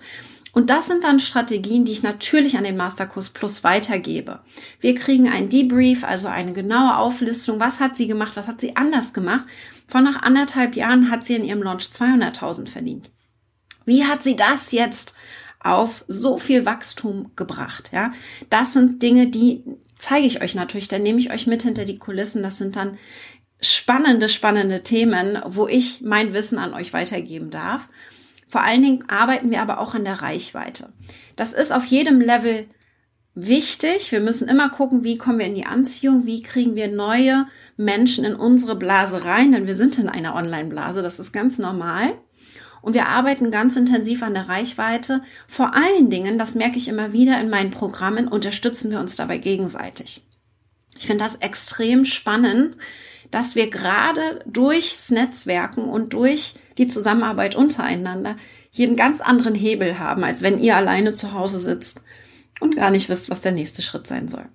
Und 0.53 0.69
das 0.69 0.89
sind 0.89 1.05
dann 1.05 1.21
Strategien, 1.21 1.87
die 1.87 1.93
ich 1.93 2.03
natürlich 2.03 2.59
an 2.59 2.65
den 2.65 2.77
Masterkurs 2.77 3.31
Plus 3.31 3.65
weitergebe. 3.65 4.41
Wir 4.81 4.95
kriegen 4.95 5.31
ein 5.31 5.49
Debrief, 5.49 6.05
also 6.05 6.29
eine 6.29 6.53
genaue 6.53 6.99
Auflistung. 6.99 7.61
Was 7.61 7.81
hat 7.81 7.97
sie 7.97 8.09
gemacht? 8.09 8.33
Was 8.35 8.47
hat 8.47 8.61
sie 8.61 8.77
anders 8.77 9.15
gemacht? 9.15 9.47
Von 9.87 10.05
nach 10.05 10.21
anderthalb 10.21 10.77
Jahren 10.77 11.11
hat 11.11 11.25
sie 11.25 11.35
in 11.35 11.47
ihrem 11.47 11.63
Launch 11.63 11.85
200.000 11.85 12.69
verdient. 12.69 13.11
Wie 13.87 14.05
hat 14.05 14.23
sie 14.23 14.37
das 14.37 14.73
jetzt 14.73 15.15
auf 15.61 16.05
so 16.09 16.39
viel 16.39 16.65
Wachstum 16.67 17.33
gebracht. 17.37 17.91
Ja, 17.93 18.13
das 18.51 18.73
sind 18.73 19.03
Dinge, 19.03 19.29
die 19.29 19.65
zeige 19.99 20.27
ich 20.27 20.43
euch 20.43 20.55
natürlich. 20.55 20.89
Dann 20.89 21.03
nehme 21.03 21.19
ich 21.19 21.33
euch 21.33 21.47
mit 21.47 21.63
hinter 21.63 21.85
die 21.85 21.99
Kulissen. 21.99 22.43
Das 22.43 22.59
sind 22.59 22.77
dann 22.77 22.99
spannende, 23.61 24.29
spannende 24.29 24.83
Themen, 24.83 25.39
wo 25.47 25.67
ich 25.67 26.01
mein 26.03 26.33
Wissen 26.33 26.59
an 26.59 26.75
euch 26.75 26.93
weitergeben 26.93 27.51
darf. 27.51 27.89
Vor 28.47 28.63
allen 28.63 28.83
Dingen 28.83 29.05
arbeiten 29.09 29.51
wir 29.51 29.61
aber 29.61 29.81
auch 29.81 29.95
an 29.95 30.05
der 30.05 30.23
Reichweite. 30.23 30.93
Das 31.37 31.53
ist 31.53 31.73
auf 31.73 31.85
jedem 31.85 32.21
Level 32.21 32.67
wichtig. 33.35 34.11
Wir 34.11 34.21
müssen 34.21 34.49
immer 34.49 34.71
gucken, 34.71 35.05
wie 35.05 35.19
kommen 35.19 35.39
wir 35.39 35.47
in 35.47 35.55
die 35.55 35.67
Anziehung, 35.67 36.25
wie 36.25 36.43
kriegen 36.43 36.75
wir 36.75 36.89
neue 36.89 37.47
Menschen 37.77 38.25
in 38.25 38.35
unsere 38.35 38.75
Blase 38.75 39.25
rein, 39.25 39.53
denn 39.53 39.67
wir 39.67 39.75
sind 39.75 39.99
in 39.99 40.09
einer 40.09 40.35
Online-Blase, 40.35 41.03
das 41.03 41.21
ist 41.21 41.33
ganz 41.33 41.59
normal. 41.59 42.15
Und 42.83 42.95
wir 42.95 43.07
arbeiten 43.07 43.51
ganz 43.51 43.77
intensiv 43.77 44.23
an 44.23 44.35
der 44.35 44.49
Reichweite. 44.49 45.23
Vor 45.47 45.75
allen 45.75 46.11
Dingen, 46.11 46.39
das 46.39 46.55
merke 46.55 46.77
ich 46.77 46.89
immer 46.89 47.13
wieder 47.13 47.41
in 47.41 47.51
meinen 47.51 47.71
Programmen, 47.71 48.29
unterstützen 48.29 48.91
wir 48.91 49.01
uns 49.01 49.17
dabei 49.17 49.39
gegenseitig. 49.39 50.23
Ich 50.99 51.07
finde 51.07 51.25
das 51.25 51.37
extrem 51.37 52.05
spannend, 52.05 52.77
dass 53.31 53.55
wir 53.55 53.69
gerade 53.71 54.43
durchs 54.47 55.11
Netzwerken 55.11 55.85
und 55.85 56.13
durch 56.13 56.55
die 56.79 56.87
Zusammenarbeit 56.87 57.55
untereinander 57.55 58.37
hier 58.71 58.87
einen 58.87 58.97
ganz 58.97 59.21
anderen 59.21 59.55
Hebel 59.55 59.99
haben, 59.99 60.25
als 60.25 60.43
wenn 60.43 60.59
ihr 60.59 60.77
alleine 60.77 61.15
zu 61.15 61.35
Hause 61.35 61.59
sitzt 61.59 62.03
und 62.61 62.77
gar 62.77 62.91
nicht 62.91 63.09
wisst, 63.09 63.31
was 63.31 63.41
der 63.41 63.53
nächste 63.53 63.83
Schritt 63.83 64.07
sein 64.07 64.29
soll. 64.29 64.49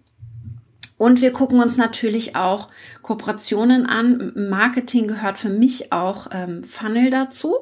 Und 1.04 1.20
wir 1.20 1.34
gucken 1.34 1.60
uns 1.60 1.76
natürlich 1.76 2.38
auch 2.38 2.70
Kooperationen 3.02 3.86
an. 3.86 4.32
Marketing 4.36 5.10
gehört 5.10 5.38
für 5.38 5.50
mich 5.50 5.92
auch 5.92 6.28
ähm, 6.32 6.64
Funnel 6.64 7.10
dazu. 7.10 7.58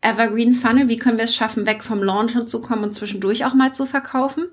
Evergreen 0.00 0.54
Funnel, 0.54 0.88
wie 0.88 0.96
können 0.96 1.18
wir 1.18 1.24
es 1.24 1.34
schaffen, 1.34 1.66
weg 1.66 1.82
vom 1.82 2.04
Launchen 2.04 2.46
zu 2.46 2.60
kommen 2.60 2.84
und 2.84 2.92
zwischendurch 2.92 3.44
auch 3.46 3.54
mal 3.54 3.74
zu 3.74 3.84
verkaufen? 3.84 4.46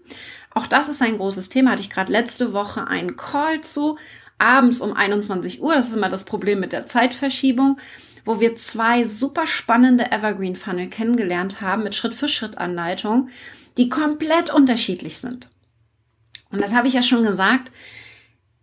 Auch 0.56 0.66
das 0.66 0.90
ist 0.90 1.04
ein 1.04 1.18
großes 1.18 1.50
Thema. 1.50 1.70
Hatte 1.70 1.84
ich 1.84 1.92
gerade 1.92 2.12
letzte 2.12 2.52
Woche 2.52 2.88
einen 2.88 3.16
Call 3.16 3.62
zu, 3.62 4.00
abends 4.40 4.82
um 4.82 4.94
21 4.94 5.62
Uhr. 5.62 5.76
Das 5.76 5.90
ist 5.90 5.96
immer 5.96 6.10
das 6.10 6.26
Problem 6.26 6.60
mit 6.60 6.74
der 6.74 6.88
Zeitverschiebung 6.88 7.78
wo 8.24 8.40
wir 8.40 8.56
zwei 8.56 9.04
super 9.04 9.48
spannende 9.48 10.12
Evergreen 10.12 10.56
Funnel 10.56 10.90
kennengelernt 10.90 11.62
haben 11.62 11.82
mit 11.82 11.96
Schritt-für-Schritt-Anleitung, 11.96 13.30
die 13.80 13.90
komplett 13.90 14.54
unterschiedlich 14.54 15.18
sind. 15.18 15.50
Und 16.52 16.62
das 16.62 16.74
habe 16.74 16.88
ich 16.88 16.94
ja 16.94 17.02
schon 17.02 17.24
gesagt 17.24 17.72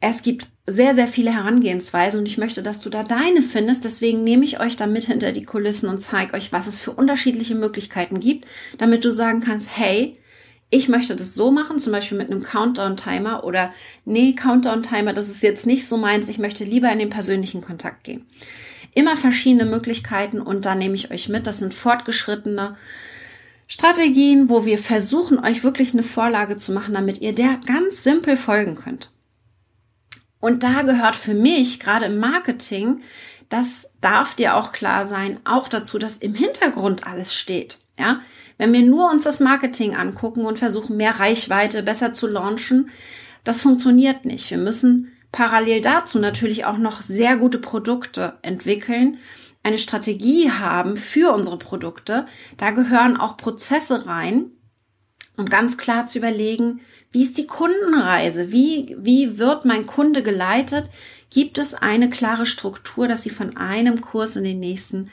es 0.00 0.22
gibt 0.22 0.46
sehr, 0.66 0.94
sehr 0.94 1.08
viele 1.08 1.32
Herangehensweisen 1.32 2.20
und 2.20 2.26
ich 2.26 2.38
möchte, 2.38 2.62
dass 2.62 2.80
du 2.80 2.90
da 2.90 3.02
deine 3.02 3.42
findest. 3.42 3.84
Deswegen 3.84 4.22
nehme 4.22 4.44
ich 4.44 4.60
euch 4.60 4.76
da 4.76 4.86
mit 4.86 5.06
hinter 5.06 5.32
die 5.32 5.44
Kulissen 5.44 5.88
und 5.88 6.00
zeige 6.00 6.34
euch, 6.34 6.52
was 6.52 6.66
es 6.66 6.78
für 6.78 6.92
unterschiedliche 6.92 7.54
Möglichkeiten 7.54 8.20
gibt, 8.20 8.46
damit 8.76 9.04
du 9.04 9.10
sagen 9.10 9.40
kannst, 9.40 9.76
hey, 9.76 10.16
ich 10.70 10.88
möchte 10.88 11.16
das 11.16 11.34
so 11.34 11.50
machen, 11.50 11.78
zum 11.78 11.92
Beispiel 11.92 12.18
mit 12.18 12.30
einem 12.30 12.42
Countdown-Timer 12.42 13.42
oder 13.42 13.72
nee, 14.04 14.34
Countdown-Timer, 14.34 15.14
das 15.14 15.30
ist 15.30 15.42
jetzt 15.42 15.66
nicht 15.66 15.88
so 15.88 15.96
meins, 15.96 16.28
ich 16.28 16.38
möchte 16.38 16.64
lieber 16.64 16.92
in 16.92 16.98
den 16.98 17.10
persönlichen 17.10 17.62
Kontakt 17.62 18.04
gehen. 18.04 18.26
Immer 18.94 19.16
verschiedene 19.16 19.64
Möglichkeiten 19.64 20.40
und 20.40 20.66
da 20.66 20.74
nehme 20.74 20.94
ich 20.94 21.10
euch 21.10 21.28
mit. 21.28 21.46
Das 21.46 21.58
sind 21.58 21.72
fortgeschrittene 21.72 22.76
Strategien, 23.66 24.48
wo 24.48 24.66
wir 24.66 24.78
versuchen, 24.78 25.38
euch 25.38 25.64
wirklich 25.64 25.92
eine 25.92 26.02
Vorlage 26.02 26.56
zu 26.56 26.72
machen, 26.72 26.94
damit 26.94 27.20
ihr 27.20 27.34
der 27.34 27.60
ganz 27.66 28.02
simpel 28.02 28.36
folgen 28.36 28.74
könnt. 28.74 29.10
Und 30.40 30.62
da 30.62 30.82
gehört 30.82 31.16
für 31.16 31.34
mich 31.34 31.80
gerade 31.80 32.06
im 32.06 32.18
Marketing, 32.18 33.00
das 33.48 33.90
darf 34.00 34.34
dir 34.34 34.56
auch 34.56 34.72
klar 34.72 35.04
sein, 35.04 35.40
auch 35.44 35.68
dazu, 35.68 35.98
dass 35.98 36.18
im 36.18 36.34
Hintergrund 36.34 37.06
alles 37.06 37.34
steht. 37.34 37.78
Ja, 37.98 38.20
wenn 38.58 38.72
wir 38.72 38.82
nur 38.82 39.10
uns 39.10 39.24
das 39.24 39.40
Marketing 39.40 39.96
angucken 39.96 40.44
und 40.44 40.58
versuchen, 40.58 40.96
mehr 40.96 41.18
Reichweite 41.18 41.82
besser 41.82 42.12
zu 42.12 42.26
launchen, 42.26 42.90
das 43.44 43.62
funktioniert 43.62 44.24
nicht. 44.24 44.50
Wir 44.50 44.58
müssen 44.58 45.12
parallel 45.32 45.80
dazu 45.80 46.18
natürlich 46.18 46.64
auch 46.64 46.78
noch 46.78 47.02
sehr 47.02 47.36
gute 47.36 47.58
Produkte 47.58 48.34
entwickeln, 48.42 49.18
eine 49.62 49.78
Strategie 49.78 50.50
haben 50.50 50.96
für 50.96 51.32
unsere 51.32 51.58
Produkte. 51.58 52.26
Da 52.56 52.70
gehören 52.70 53.16
auch 53.16 53.36
Prozesse 53.36 54.06
rein 54.06 54.52
und 55.38 55.50
ganz 55.50 55.78
klar 55.78 56.04
zu 56.04 56.18
überlegen, 56.18 56.80
wie 57.12 57.22
ist 57.22 57.38
die 57.38 57.46
Kundenreise? 57.46 58.52
Wie, 58.52 58.96
wie 58.98 59.38
wird 59.38 59.64
mein 59.64 59.86
Kunde 59.86 60.22
geleitet? 60.22 60.90
Gibt 61.30 61.58
es 61.58 61.74
eine 61.74 62.10
klare 62.10 62.44
Struktur, 62.44 63.08
dass 63.08 63.22
Sie 63.22 63.30
von 63.30 63.56
einem 63.56 64.00
Kurs 64.00 64.36
in 64.36 64.44
den 64.44 64.60
nächsten 64.60 65.10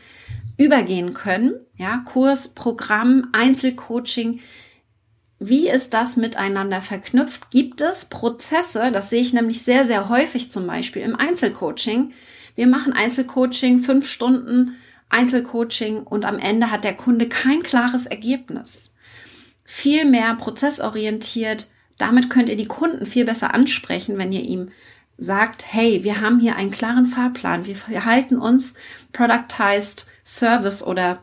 übergehen 0.58 1.14
können? 1.14 1.54
Ja, 1.78 2.04
Kurs, 2.06 2.50
Programm, 2.50 3.30
Einzelcoaching. 3.34 4.40
Wie 5.38 5.70
ist 5.70 5.94
das 5.94 6.18
miteinander 6.18 6.82
verknüpft? 6.82 7.52
Gibt 7.52 7.82
es 7.82 8.06
Prozesse? 8.06 8.90
Das 8.92 9.12
sehe 9.12 9.22
ich 9.22 9.34
nämlich 9.34 9.62
sehr, 9.62 9.84
sehr 9.84 10.10
häufig 10.10 10.52
zum 10.52 10.66
Beispiel 10.66 11.04
im 11.04 11.16
Einzelcoaching. 11.16 12.14
Wir 12.56 12.68
machen 12.68 12.94
Einzelcoaching, 12.94 13.80
fünf 13.80 14.10
Stunden 14.10 14.76
Einzelcoaching 15.10 16.02
und 16.02 16.26
am 16.26 16.40
Ende 16.40 16.72
hat 16.72 16.84
der 16.84 16.96
Kunde 16.96 17.30
kein 17.30 17.62
klares 17.62 18.08
Ergebnis. 18.08 18.95
Viel 19.66 20.06
mehr 20.06 20.36
prozessorientiert, 20.36 21.72
damit 21.98 22.30
könnt 22.30 22.50
ihr 22.50 22.56
die 22.56 22.68
Kunden 22.68 23.06
viel 23.06 23.26
besser 23.26 23.54
ansprechen, 23.54 24.18
wenn 24.18 24.32
ihr 24.32 24.44
ihm 24.44 24.72
sagt, 25.18 25.66
hey, 25.68 26.04
wir 26.04 26.22
haben 26.22 26.40
hier 26.40 26.56
einen 26.56 26.72
klaren 26.72 27.06
Fahrplan, 27.06 27.66
wir 27.66 28.06
halten 28.06 28.38
uns 28.38 28.76
productized 29.12 30.08
Service 30.24 30.84
oder 30.84 31.22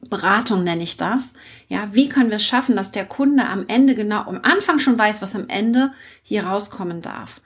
Beratung 0.00 0.64
nenne 0.64 0.82
ich 0.82 0.96
das. 0.96 1.34
Ja, 1.68 1.88
wie 1.92 2.08
können 2.08 2.30
wir 2.30 2.36
es 2.36 2.46
schaffen, 2.46 2.76
dass 2.76 2.92
der 2.92 3.06
Kunde 3.06 3.46
am 3.46 3.66
Ende 3.68 3.94
genau 3.94 4.22
am 4.22 4.40
Anfang 4.42 4.78
schon 4.78 4.98
weiß, 4.98 5.22
was 5.22 5.36
am 5.36 5.48
Ende 5.48 5.92
hier 6.22 6.44
rauskommen 6.44 7.02
darf? 7.02 7.40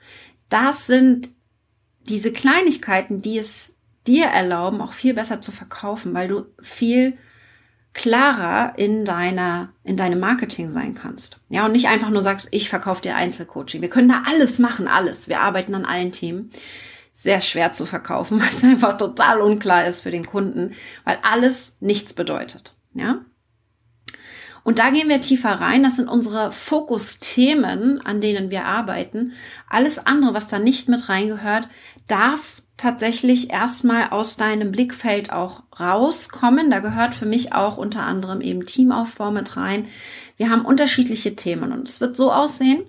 Das 0.49 0.87
sind 0.87 1.29
diese 2.09 2.31
Kleinigkeiten, 2.31 3.21
die 3.21 3.37
es 3.37 3.75
dir 4.07 4.25
erlauben, 4.25 4.81
auch 4.81 4.93
viel 4.93 5.13
besser 5.13 5.41
zu 5.41 5.51
verkaufen, 5.51 6.13
weil 6.13 6.27
du 6.27 6.45
viel 6.61 7.17
klarer 7.97 8.77
in 8.77 9.05
deiner, 9.05 9.69
in 9.83 9.97
deinem 9.97 10.19
Marketing 10.19 10.69
sein 10.69 10.93
kannst. 10.93 11.39
Ja, 11.49 11.65
und 11.65 11.71
nicht 11.71 11.87
einfach 11.87 12.11
nur 12.11 12.21
sagst, 12.21 12.49
ich 12.51 12.69
verkaufe 12.69 13.01
dir 13.01 13.15
Einzelcoaching. 13.15 13.81
Wir 13.81 13.89
können 13.89 14.07
da 14.07 14.21
alles 14.27 14.59
machen, 14.59 14.87
alles. 14.87 15.27
Wir 15.27 15.41
arbeiten 15.41 15.73
an 15.73 15.83
allen 15.83 16.11
Themen. 16.11 16.51
Sehr 17.11 17.41
schwer 17.41 17.73
zu 17.73 17.87
verkaufen, 17.87 18.39
weil 18.41 18.49
es 18.49 18.63
einfach 18.63 18.97
total 18.97 19.41
unklar 19.41 19.85
ist 19.85 20.01
für 20.01 20.11
den 20.11 20.27
Kunden, 20.27 20.75
weil 21.05 21.17
alles 21.23 21.77
nichts 21.79 22.13
bedeutet. 22.13 22.75
Ja. 22.93 23.25
Und 24.63 24.77
da 24.77 24.91
gehen 24.91 25.09
wir 25.09 25.19
tiefer 25.19 25.53
rein. 25.53 25.81
Das 25.81 25.95
sind 25.95 26.07
unsere 26.07 26.51
Fokusthemen, 26.51 28.05
an 28.05 28.21
denen 28.21 28.51
wir 28.51 28.65
arbeiten. 28.65 29.33
Alles 29.67 29.97
andere, 29.97 30.35
was 30.35 30.47
da 30.47 30.59
nicht 30.59 30.87
mit 30.87 31.09
reingehört, 31.09 31.67
darf 32.07 32.61
tatsächlich 32.77 33.51
erstmal 33.51 34.09
aus 34.09 34.37
deinem 34.37 34.71
Blickfeld 34.71 35.31
auch 35.31 35.63
rauskommen. 35.79 36.69
Da 36.69 36.79
gehört 36.79 37.15
für 37.15 37.25
mich 37.25 37.53
auch 37.53 37.77
unter 37.77 38.03
anderem 38.03 38.39
eben 38.39 38.65
Teamaufbau 38.65 39.31
mit 39.31 39.57
rein. 39.57 39.87
Wir 40.37 40.49
haben 40.49 40.63
unterschiedliche 40.65 41.35
Themen 41.35 41.71
und 41.71 41.89
es 41.89 41.99
wird 41.99 42.15
so 42.15 42.31
aussehen, 42.31 42.83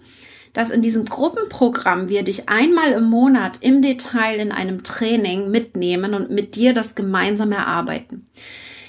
dass 0.52 0.71
in 0.71 0.83
diesem 0.83 1.07
Gruppenprogramm 1.07 2.09
wir 2.09 2.23
dich 2.23 2.49
einmal 2.49 2.92
im 2.92 3.04
Monat 3.04 3.59
im 3.61 3.80
Detail 3.80 4.38
in 4.38 4.52
einem 4.52 4.83
Training 4.83 5.50
mitnehmen 5.50 6.14
und 6.14 6.30
mit 6.30 6.54
dir 6.54 6.75
das 6.75 6.95
gemeinsam 6.95 7.52
erarbeiten. 7.52 8.28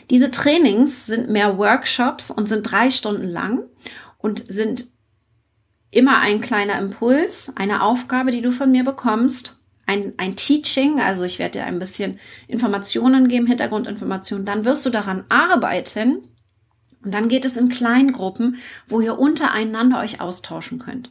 Diese 0.10 0.32
Trainings 0.32 1.06
sind 1.06 1.30
mehr 1.30 1.58
Workshops 1.58 2.32
und 2.32 2.48
sind 2.48 2.64
drei 2.64 2.90
Stunden 2.90 3.28
lang 3.28 3.64
und 4.18 4.40
sind 4.52 4.88
immer 5.92 6.20
ein 6.20 6.42
kleiner 6.42 6.80
Impuls, 6.80 7.54
eine 7.56 7.84
Aufgabe, 7.84 8.32
die 8.32 8.42
du 8.42 8.52
von 8.52 8.72
mir 8.72 8.84
bekommst 8.84 9.59
ein, 9.90 10.14
ein 10.18 10.36
Teaching, 10.36 11.02
also 11.02 11.26
ich 11.26 11.40
werde 11.40 11.60
dir 11.60 11.66
ein 11.66 11.80
bisschen 11.80 12.20
Informationen 12.48 13.28
geben, 13.28 13.48
Hintergrundinformationen, 13.48 14.46
dann 14.46 14.64
wirst 14.64 14.86
du 14.86 14.92
daran 14.92 15.24
arbeiten 15.30 16.20
und 17.04 17.12
dann 17.12 17.28
geht 17.28 17.44
es 17.44 17.58
in 17.58 17.70
Kleingruppen, 17.70 18.58
wo 18.88 19.02
ihr 19.02 19.18
untereinander 19.18 20.00
euch 20.00 20.22
austauschen 20.22 20.78
könnt. 20.78 21.10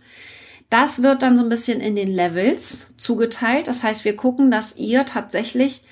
Das 0.71 1.03
wird 1.03 1.23
dann 1.23 1.37
so 1.37 1.43
ein 1.43 1.49
bisschen 1.49 1.81
in 1.81 1.97
den 1.97 2.09
Levels 2.09 2.95
zugeteilt. 2.99 3.67
Das 3.67 3.83
heißt, 3.83 4.05
wir 4.05 4.15
gucken, 4.15 4.51
dass 4.51 4.77
ihr 4.77 5.07
tatsächlich, 5.07 5.83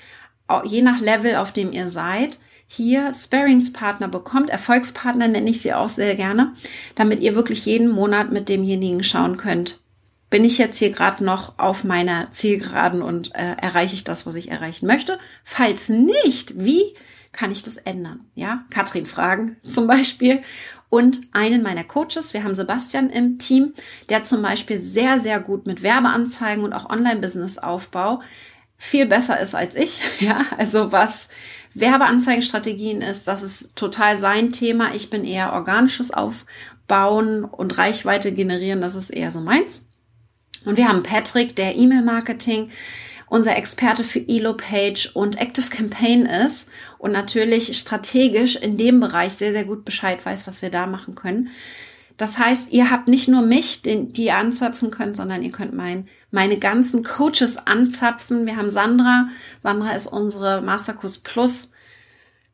je 0.65 0.83
nach 0.83 1.01
Level, 1.01 1.37
auf 1.37 1.51
dem 1.51 1.73
ihr 1.73 1.89
seid, 1.89 2.39
hier 2.69 3.13
Sparingspartner 3.13 4.09
bekommt. 4.09 4.51
Erfolgspartner 4.51 5.29
nenne 5.29 5.51
ich 5.51 5.63
sie 5.63 5.73
auch 5.73 5.89
sehr 5.89 6.15
gerne, 6.15 6.53
damit 6.95 7.21
ihr 7.21 7.35
wirklich 7.35 7.65
jeden 7.65 7.89
Monat 7.89 8.31
mit 8.31 8.49
demjenigen 8.49 9.03
schauen 9.03 9.39
könnt, 9.39 9.81
bin 10.31 10.45
ich 10.45 10.59
jetzt 10.59 10.79
hier 10.79 10.91
gerade 10.91 11.25
noch 11.25 11.59
auf 11.59 11.85
meiner 11.85 12.31
Zielgeraden 12.33 13.03
und 13.03 13.35
äh, 13.35 13.55
erreiche 13.61 13.95
ich 13.95 14.05
das, 14.05 14.27
was 14.27 14.35
ich 14.35 14.51
erreichen 14.51 14.87
möchte? 14.87 15.19
Falls 15.45 15.89
nicht, 15.89 16.59
wie 16.59 16.95
kann 17.33 17.53
ich 17.53 17.63
das 17.63 17.77
ändern? 17.77 18.21
Ja, 18.35 18.65
Katrin 18.71 19.07
fragen 19.07 19.57
zum 19.63 19.87
Beispiel 19.87 20.43
und 20.89 21.21
einen 21.33 21.63
meiner 21.63 21.85
Coaches. 21.85 22.35
Wir 22.35 22.45
haben 22.45 22.55
Sebastian 22.55 23.11
im 23.11 23.39
Team, 23.39 23.75
der 24.09 24.25
zum 24.25 24.43
Beispiel 24.43 24.79
sehr, 24.79 25.19
sehr 25.19 25.41
gut 25.41 25.67
mit 25.67 25.83
Werbeanzeigen 25.83 26.65
und 26.65 26.73
auch 26.73 26.91
Online-Business-Aufbau 26.91 28.21
viel 28.79 29.07
besser 29.07 29.41
ist 29.41 29.55
als 29.55 29.75
ich. 29.75 30.01
Ja, 30.21 30.41
also 30.57 30.93
was 30.93 31.29
Werbeanzeigenstrategien 31.75 33.03
ist, 33.03 33.29
das 33.29 33.43
ist 33.43 33.77
total 33.77 34.17
sein 34.19 34.51
Thema. 34.51 34.95
Ich 34.95 35.11
bin 35.11 35.25
eher 35.25 35.53
organisches 35.53 36.11
Aufbauen 36.11 37.45
und 37.45 37.77
Reichweite 37.79 38.33
generieren. 38.33 38.81
Das 38.81 38.95
ist 38.95 39.11
eher 39.11 39.31
so 39.31 39.41
meins. 39.41 39.87
Und 40.67 40.77
wir 40.77 40.89
haben 40.89 41.03
Patrick, 41.03 41.57
der 41.57 41.77
E-Mail-Marketing, 41.77 42.71
unser 43.29 43.57
Experte 43.57 44.05
für 44.05 44.21
Elo-Page 44.21 45.13
und 45.15 45.41
Active 45.41 45.71
Campaign 45.71 46.27
ist 46.27 46.69
und 46.99 47.13
natürlich 47.13 47.79
strategisch 47.79 48.57
in 48.57 48.77
dem 48.77 49.01
Bereich 49.01 49.35
sehr, 49.35 49.53
sehr 49.53 49.65
gut 49.65 49.85
Bescheid 49.85 50.25
weiß, 50.25 50.47
was 50.47 50.63
wir 50.63 50.71
da 50.71 50.87
machen 50.87 51.15
können. 51.15 51.51
Das 52.17 52.39
heißt, 52.39 52.73
ihr 52.73 52.91
habt 52.91 53.09
nicht 53.09 53.29
nur 53.29 53.43
mich, 53.43 53.83
den, 53.83 54.13
die 54.13 54.27
ihr 54.27 54.37
anzapfen 54.37 54.91
könnt, 54.91 55.17
sondern 55.17 55.43
ihr 55.43 55.53
könnt 55.53 55.75
mein, 55.75 56.09
meine 56.31 56.59
ganzen 56.59 57.05
Coaches 57.05 57.59
anzapfen. 57.59 58.47
Wir 58.47 58.57
haben 58.57 58.71
Sandra. 58.71 59.29
Sandra 59.61 59.93
ist 59.93 60.07
unsere 60.07 60.63
Masterkurs 60.63 61.19
Plus 61.19 61.69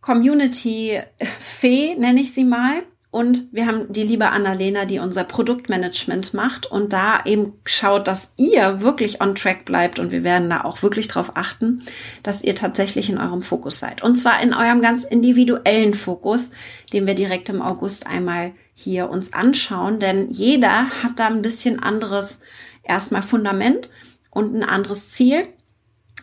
Community 0.00 1.00
Fee, 1.38 1.94
nenne 1.94 2.20
ich 2.20 2.34
sie 2.34 2.44
mal. 2.44 2.82
Und 3.12 3.52
wir 3.52 3.66
haben 3.66 3.92
die 3.92 4.04
liebe 4.04 4.30
Annalena, 4.30 4.86
die 4.86 4.98
unser 4.98 5.24
Produktmanagement 5.24 6.32
macht 6.32 6.64
und 6.64 6.94
da 6.94 7.22
eben 7.26 7.52
schaut, 7.66 8.08
dass 8.08 8.32
ihr 8.38 8.80
wirklich 8.80 9.20
on 9.20 9.34
track 9.34 9.66
bleibt. 9.66 9.98
Und 9.98 10.12
wir 10.12 10.24
werden 10.24 10.48
da 10.48 10.64
auch 10.64 10.82
wirklich 10.82 11.08
darauf 11.08 11.36
achten, 11.36 11.82
dass 12.22 12.42
ihr 12.42 12.54
tatsächlich 12.54 13.10
in 13.10 13.18
eurem 13.18 13.42
Fokus 13.42 13.78
seid. 13.78 14.02
Und 14.02 14.16
zwar 14.16 14.42
in 14.42 14.54
eurem 14.54 14.80
ganz 14.80 15.04
individuellen 15.04 15.92
Fokus, 15.92 16.52
den 16.94 17.06
wir 17.06 17.14
direkt 17.14 17.50
im 17.50 17.60
August 17.60 18.06
einmal 18.06 18.52
hier 18.72 19.10
uns 19.10 19.34
anschauen. 19.34 19.98
Denn 19.98 20.30
jeder 20.30 20.88
hat 21.02 21.18
da 21.18 21.26
ein 21.26 21.42
bisschen 21.42 21.82
anderes 21.82 22.40
erstmal 22.82 23.20
Fundament 23.20 23.90
und 24.30 24.54
ein 24.56 24.64
anderes 24.64 25.10
Ziel. 25.10 25.48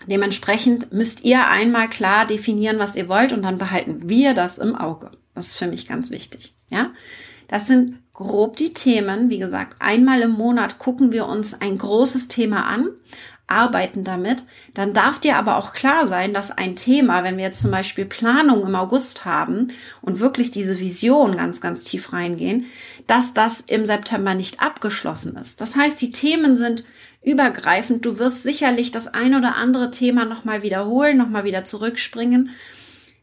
Dementsprechend 0.07 0.91
müsst 0.91 1.23
ihr 1.23 1.49
einmal 1.49 1.87
klar 1.87 2.25
definieren, 2.25 2.79
was 2.79 2.95
ihr 2.95 3.07
wollt 3.07 3.31
und 3.31 3.43
dann 3.43 3.59
behalten 3.59 4.09
wir 4.09 4.33
das 4.33 4.57
im 4.57 4.75
Auge. 4.75 5.11
Das 5.35 5.49
ist 5.49 5.55
für 5.55 5.67
mich 5.67 5.87
ganz 5.87 6.09
wichtig. 6.09 6.55
Ja, 6.69 6.91
das 7.47 7.67
sind 7.67 7.99
grob 8.13 8.57
die 8.57 8.73
Themen. 8.73 9.29
Wie 9.29 9.39
gesagt, 9.39 9.77
einmal 9.79 10.21
im 10.21 10.31
Monat 10.31 10.77
gucken 10.77 11.11
wir 11.11 11.25
uns 11.25 11.59
ein 11.59 11.77
großes 11.77 12.27
Thema 12.27 12.65
an, 12.65 12.89
arbeiten 13.47 14.03
damit. 14.03 14.43
Dann 14.73 14.93
darf 14.93 15.19
dir 15.19 15.37
aber 15.37 15.57
auch 15.57 15.73
klar 15.73 16.05
sein, 16.05 16.33
dass 16.33 16.51
ein 16.51 16.75
Thema, 16.75 17.23
wenn 17.23 17.37
wir 17.37 17.45
jetzt 17.45 17.61
zum 17.61 17.71
Beispiel 17.71 18.05
Planung 18.05 18.63
im 18.63 18.75
August 18.75 19.25
haben 19.25 19.69
und 20.01 20.19
wirklich 20.19 20.51
diese 20.51 20.79
Vision 20.79 21.35
ganz, 21.35 21.59
ganz 21.59 21.83
tief 21.83 22.13
reingehen, 22.13 22.65
dass 23.07 23.33
das 23.33 23.61
im 23.61 23.85
September 23.85 24.35
nicht 24.35 24.61
abgeschlossen 24.61 25.35
ist. 25.35 25.61
Das 25.61 25.75
heißt, 25.75 25.99
die 26.01 26.11
Themen 26.11 26.55
sind 26.55 26.83
übergreifend. 27.23 28.05
Du 28.05 28.19
wirst 28.19 28.43
sicherlich 28.43 28.91
das 28.91 29.07
ein 29.07 29.35
oder 29.35 29.55
andere 29.55 29.91
Thema 29.91 30.25
nochmal 30.25 30.61
wiederholen, 30.61 31.17
nochmal 31.17 31.43
wieder 31.43 31.65
zurückspringen. 31.65 32.51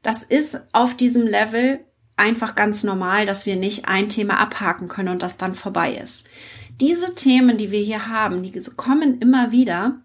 Das 0.03 0.23
ist 0.23 0.61
auf 0.73 0.95
diesem 0.95 1.27
Level 1.27 1.81
einfach 2.17 2.55
ganz 2.55 2.83
normal, 2.83 3.27
dass 3.27 3.47
wir 3.47 3.57
nicht 3.57 3.87
ein 3.87 4.09
Thema 4.09 4.39
abhaken 4.39 4.89
können 4.89 5.11
und 5.11 5.23
das 5.23 5.37
dann 5.37 5.55
vorbei 5.55 5.95
ist. 5.95 6.29
Diese 6.81 7.15
Themen, 7.15 7.57
die 7.57 7.71
wir 7.71 7.81
hier 7.81 8.09
haben, 8.09 8.43
die 8.43 8.53
kommen 8.77 9.19
immer 9.21 9.53
wieder. 9.53 10.01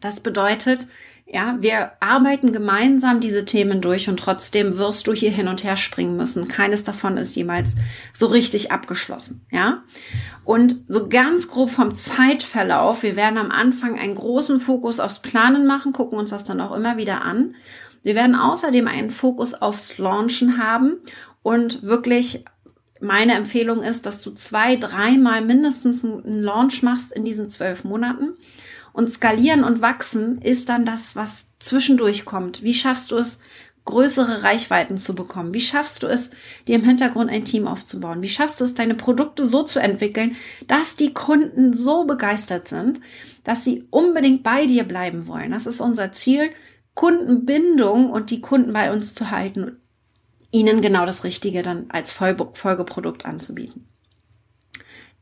Das 0.00 0.20
bedeutet, 0.20 0.86
ja, 1.30 1.56
wir 1.60 1.92
arbeiten 2.00 2.52
gemeinsam 2.52 3.20
diese 3.20 3.44
Themen 3.44 3.82
durch 3.82 4.08
und 4.08 4.18
trotzdem 4.18 4.78
wirst 4.78 5.06
du 5.06 5.12
hier 5.12 5.30
hin 5.30 5.48
und 5.48 5.62
her 5.62 5.76
springen 5.76 6.16
müssen. 6.16 6.48
Keines 6.48 6.82
davon 6.84 7.18
ist 7.18 7.34
jemals 7.34 7.76
so 8.14 8.26
richtig 8.26 8.72
abgeschlossen, 8.72 9.44
ja. 9.50 9.82
Und 10.44 10.84
so 10.88 11.08
ganz 11.08 11.48
grob 11.48 11.68
vom 11.68 11.94
Zeitverlauf, 11.94 13.02
wir 13.02 13.16
werden 13.16 13.36
am 13.36 13.50
Anfang 13.50 13.98
einen 13.98 14.14
großen 14.14 14.58
Fokus 14.58 15.00
aufs 15.00 15.20
Planen 15.20 15.66
machen, 15.66 15.92
gucken 15.92 16.18
uns 16.18 16.30
das 16.30 16.44
dann 16.44 16.62
auch 16.62 16.74
immer 16.74 16.96
wieder 16.96 17.20
an 17.20 17.54
wir 18.02 18.14
werden 18.14 18.34
außerdem 18.34 18.86
einen 18.88 19.10
Fokus 19.10 19.54
aufs 19.54 19.98
Launchen 19.98 20.58
haben 20.58 20.98
und 21.42 21.82
wirklich 21.82 22.44
meine 23.00 23.34
Empfehlung 23.34 23.82
ist, 23.82 24.06
dass 24.06 24.22
du 24.22 24.32
zwei, 24.32 24.76
dreimal 24.76 25.42
mindestens 25.42 26.04
einen 26.04 26.42
Launch 26.42 26.82
machst 26.82 27.12
in 27.12 27.24
diesen 27.24 27.48
zwölf 27.48 27.84
Monaten. 27.84 28.34
Und 28.92 29.10
skalieren 29.10 29.62
und 29.62 29.80
wachsen 29.80 30.42
ist 30.42 30.68
dann 30.70 30.84
das, 30.84 31.14
was 31.14 31.56
zwischendurch 31.60 32.24
kommt. 32.24 32.64
Wie 32.64 32.74
schaffst 32.74 33.12
du 33.12 33.16
es, 33.16 33.38
größere 33.84 34.42
Reichweiten 34.42 34.98
zu 34.98 35.14
bekommen? 35.14 35.54
Wie 35.54 35.60
schaffst 35.60 36.02
du 36.02 36.08
es, 36.08 36.30
dir 36.66 36.74
im 36.74 36.84
Hintergrund 36.84 37.30
ein 37.30 37.44
Team 37.44 37.66
aufzubauen? 37.66 38.20
Wie 38.22 38.28
schaffst 38.28 38.60
du 38.60 38.64
es, 38.64 38.74
deine 38.74 38.94
Produkte 38.94 39.46
so 39.46 39.62
zu 39.62 39.78
entwickeln, 39.78 40.36
dass 40.66 40.96
die 40.96 41.14
Kunden 41.14 41.72
so 41.72 42.04
begeistert 42.04 42.68
sind, 42.68 43.00
dass 43.44 43.64
sie 43.64 43.86
unbedingt 43.90 44.42
bei 44.42 44.66
dir 44.66 44.84
bleiben 44.84 45.26
wollen? 45.26 45.52
Das 45.52 45.66
ist 45.66 45.80
unser 45.80 46.12
Ziel, 46.12 46.50
Kundenbindung 46.98 48.10
und 48.10 48.32
die 48.32 48.40
Kunden 48.40 48.72
bei 48.72 48.92
uns 48.92 49.14
zu 49.14 49.30
halten, 49.30 49.76
ihnen 50.50 50.82
genau 50.82 51.06
das 51.06 51.22
Richtige 51.22 51.62
dann 51.62 51.86
als 51.90 52.10
Folgeprodukt 52.10 53.24
anzubieten. 53.24 53.86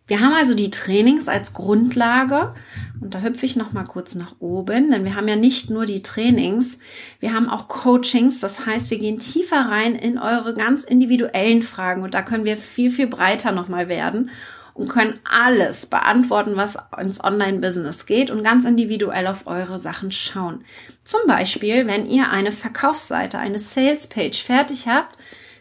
Wir 0.06 0.20
haben 0.20 0.32
also 0.32 0.54
die 0.54 0.70
Trainings 0.70 1.28
als 1.28 1.52
Grundlage. 1.52 2.54
Und 2.98 3.12
da 3.12 3.20
hüpfe 3.20 3.44
ich 3.44 3.56
noch 3.56 3.74
mal 3.74 3.84
kurz 3.84 4.14
nach 4.14 4.36
oben, 4.38 4.90
denn 4.90 5.04
wir 5.04 5.16
haben 5.16 5.28
ja 5.28 5.36
nicht 5.36 5.68
nur 5.68 5.84
die 5.84 6.00
Trainings, 6.00 6.78
wir 7.20 7.34
haben 7.34 7.50
auch 7.50 7.68
Coachings, 7.68 8.40
das 8.40 8.64
heißt, 8.64 8.90
wir 8.90 8.98
gehen 8.98 9.18
tiefer 9.18 9.68
rein 9.68 9.96
in 9.96 10.16
eure 10.16 10.54
ganz 10.54 10.82
individuellen 10.82 11.60
Fragen. 11.60 12.04
Und 12.04 12.14
da 12.14 12.22
können 12.22 12.46
wir 12.46 12.56
viel 12.56 12.90
viel 12.90 13.06
breiter 13.06 13.52
noch 13.52 13.68
mal 13.68 13.90
werden 13.90 14.30
und 14.76 14.88
können 14.88 15.18
alles 15.24 15.86
beantworten, 15.86 16.56
was 16.56 16.76
ins 17.00 17.22
Online-Business 17.22 18.04
geht 18.04 18.30
und 18.30 18.44
ganz 18.44 18.64
individuell 18.66 19.26
auf 19.26 19.46
eure 19.46 19.78
Sachen 19.78 20.10
schauen. 20.12 20.64
Zum 21.02 21.20
Beispiel, 21.26 21.86
wenn 21.86 22.06
ihr 22.06 22.30
eine 22.30 22.52
Verkaufsseite, 22.52 23.38
eine 23.38 23.58
Sales-Page 23.58 24.42
fertig 24.42 24.86
habt, 24.86 25.16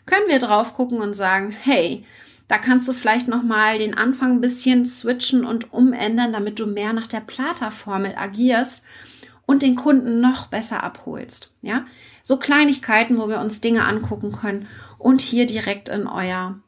können 0.05 0.27
wir 0.27 0.39
drauf 0.39 0.73
gucken 0.73 0.99
und 0.99 1.13
sagen, 1.13 1.55
hey, 1.63 2.05
da 2.47 2.57
kannst 2.57 2.87
du 2.87 2.93
vielleicht 2.93 3.27
noch 3.27 3.41
mal 3.41 3.79
den 3.79 3.97
Anfang 3.97 4.33
ein 4.33 4.41
bisschen 4.41 4.85
switchen 4.85 5.45
und 5.45 5.73
umändern, 5.73 6.33
damit 6.33 6.59
du 6.59 6.67
mehr 6.67 6.91
nach 6.93 7.07
der 7.07 7.21
Plata-Formel 7.21 8.15
agierst 8.17 8.83
und 9.45 9.61
den 9.61 9.75
Kunden 9.75 10.19
noch 10.19 10.47
besser 10.47 10.83
abholst. 10.83 11.51
Ja, 11.61 11.85
so 12.21 12.37
Kleinigkeiten, 12.37 13.17
wo 13.17 13.29
wir 13.29 13.39
uns 13.39 13.61
Dinge 13.61 13.85
angucken 13.85 14.31
können 14.31 14.67
und 14.97 15.21
hier 15.21 15.45
direkt 15.45 15.87
in 15.87 16.05
euer 16.05 16.59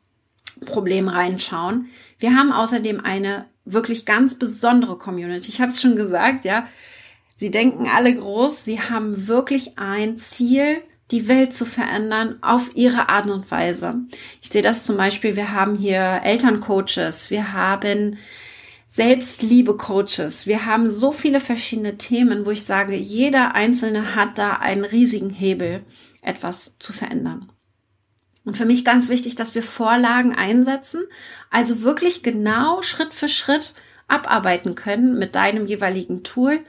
Problem 0.60 1.08
reinschauen. 1.08 1.90
Wir 2.20 2.36
haben 2.36 2.52
außerdem 2.52 3.00
eine 3.00 3.46
wirklich 3.66 4.06
ganz 4.06 4.40
besondere 4.40 4.98
Community. 4.98 5.50
Ich 5.50 5.62
habe 5.62 5.72
es 5.72 5.82
schon 5.82 5.96
gesagt, 5.96 6.46
ja. 6.46 6.68
Sie 7.36 7.52
denken 7.52 7.88
alle 7.88 8.16
groß. 8.16 8.66
Sie 8.66 8.82
haben 8.82 9.28
wirklich 9.28 9.78
ein 9.78 10.18
Ziel, 10.18 10.82
die 11.12 11.28
Welt 11.28 11.54
zu 11.54 11.66
verändern 11.66 12.38
auf 12.42 12.72
ihre 12.76 13.10
Art 13.10 13.30
und 13.30 13.50
Weise. 13.52 13.96
Ich 14.42 14.50
sehe 14.50 14.62
das 14.62 14.84
zum 14.84 14.98
Beispiel, 14.98 15.36
wir 15.36 15.54
haben 15.54 15.76
hier 15.76 16.22
Elterncoaches, 16.24 17.30
wir 17.32 17.54
haben 17.54 18.18
Selbstliebe-Coaches, 18.90 20.48
wir 20.48 20.66
haben 20.66 20.90
so 20.90 21.12
viele 21.12 21.40
verschiedene 21.40 21.98
Themen, 21.98 22.46
wo 22.46 22.52
ich 22.52 22.64
sage, 22.64 22.96
jeder 22.96 23.56
Einzelne 23.56 24.16
hat 24.16 24.38
da 24.38 24.54
einen 24.54 24.86
riesigen 24.86 25.30
Hebel, 25.30 25.84
etwas 26.22 26.78
zu 26.80 26.92
verändern. 26.92 27.52
Und 28.48 28.56
für 28.56 28.66
mich 28.66 28.86
ganz 28.86 29.10
wichtig, 29.10 29.36
dass 29.36 29.56
wir 29.56 29.62
Vorlagen 29.62 30.34
einsetzen, 30.34 31.04
also 31.52 31.82
wirklich 31.82 32.24
genau 32.24 32.82
Schritt 32.82 33.14
für 33.14 33.28
Schritt 33.28 33.74
abarbeiten 34.08 34.74
können 34.74 35.20
mit 35.20 35.36
deinem 35.36 35.66
jeweiligen 35.66 36.24
Tool, 36.24 36.62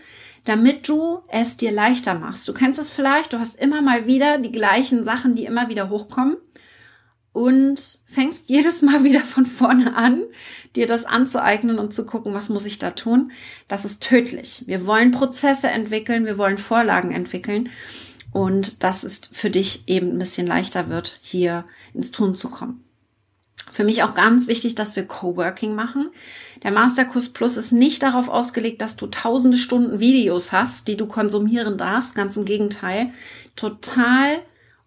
damit 0.45 0.88
du 0.88 1.21
es 1.29 1.57
dir 1.57 1.71
leichter 1.71 2.14
machst. 2.14 2.49
Du 2.49 2.53
kennst 2.53 2.81
es 2.81 2.91
vielleicht, 2.91 3.33
du 3.33 3.38
hast 3.38 3.61
immer 3.61 3.81
mal 3.81 4.09
wieder 4.09 4.38
die 4.38 4.51
gleichen 4.51 5.05
Sachen, 5.05 5.37
die 5.37 5.45
immer 5.45 5.69
wieder 5.69 5.88
hochkommen 5.88 6.37
und 7.31 8.01
fängst 8.07 8.49
jedes 8.49 8.83
Mal 8.83 9.05
wieder 9.05 9.21
von 9.21 9.47
vorne 9.47 9.95
an, 9.95 10.25
dir 10.75 10.88
das 10.88 11.05
anzueignen 11.05 11.79
und 11.79 11.95
zu 11.95 12.07
gucken, 12.07 12.35
was 12.35 12.49
muss 12.49 12.67
ich 12.67 12.81
da 12.81 12.91
tun. 12.91 13.31
Das 13.69 13.85
ist 13.85 14.03
tödlich. 14.03 14.64
Wir 14.67 14.85
wollen 14.85 15.12
Prozesse 15.12 15.69
entwickeln, 15.69 16.25
wir 16.25 16.38
wollen 16.38 16.59
Vorlagen 16.59 17.12
entwickeln 17.12 17.69
und 18.33 18.83
dass 18.83 19.05
es 19.05 19.21
für 19.33 19.51
dich 19.51 19.85
eben 19.87 20.12
ein 20.12 20.19
bisschen 20.19 20.47
leichter 20.47 20.88
wird, 20.88 21.19
hier 21.23 21.64
ins 21.95 22.11
Tun 22.11 22.35
zu 22.35 22.49
kommen. 22.51 22.85
Für 23.73 23.85
mich 23.85 24.03
auch 24.03 24.14
ganz 24.14 24.49
wichtig, 24.49 24.75
dass 24.75 24.97
wir 24.97 25.07
Coworking 25.07 25.75
machen. 25.75 26.09
Der 26.62 26.71
Masterkurs 26.71 27.29
Plus 27.29 27.57
ist 27.57 27.73
nicht 27.73 28.03
darauf 28.03 28.29
ausgelegt, 28.29 28.81
dass 28.81 28.97
du 28.97 29.07
tausende 29.07 29.57
Stunden 29.57 30.01
Videos 30.01 30.53
hast, 30.53 30.88
die 30.88 30.97
du 30.97 31.07
konsumieren 31.07 31.77
darfst. 31.77 32.14
Ganz 32.14 32.37
im 32.37 32.45
Gegenteil. 32.45 33.12
Total 33.57 34.38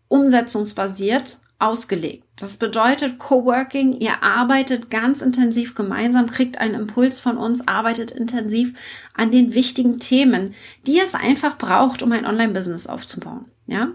umsetzungsbasiert 0.07 1.37
ausgelegt. 1.61 2.23
Das 2.35 2.57
bedeutet 2.57 3.19
Coworking, 3.19 3.93
ihr 3.93 4.23
arbeitet 4.23 4.89
ganz 4.89 5.21
intensiv 5.21 5.75
gemeinsam, 5.75 6.27
kriegt 6.29 6.57
einen 6.57 6.75
Impuls 6.75 7.19
von 7.19 7.37
uns, 7.37 7.67
arbeitet 7.67 8.11
intensiv 8.11 8.73
an 9.13 9.31
den 9.31 9.53
wichtigen 9.53 9.99
Themen, 9.99 10.55
die 10.87 10.99
es 10.99 11.13
einfach 11.13 11.57
braucht, 11.57 12.01
um 12.01 12.11
ein 12.11 12.25
Online-Business 12.25 12.87
aufzubauen. 12.87 13.45
Ja? 13.67 13.89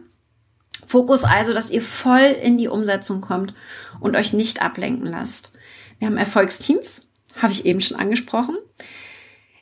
Fokus 0.87 1.24
also, 1.24 1.52
dass 1.52 1.70
ihr 1.70 1.83
voll 1.83 2.37
in 2.42 2.59
die 2.59 2.68
Umsetzung 2.68 3.20
kommt 3.20 3.55
und 4.00 4.16
euch 4.16 4.33
nicht 4.33 4.62
ablenken 4.62 5.07
lasst. 5.07 5.52
Wir 5.98 6.07
haben 6.07 6.16
Erfolgsteams, 6.16 7.02
habe 7.40 7.52
ich 7.52 7.66
eben 7.66 7.81
schon 7.81 7.98
angesprochen. 7.98 8.57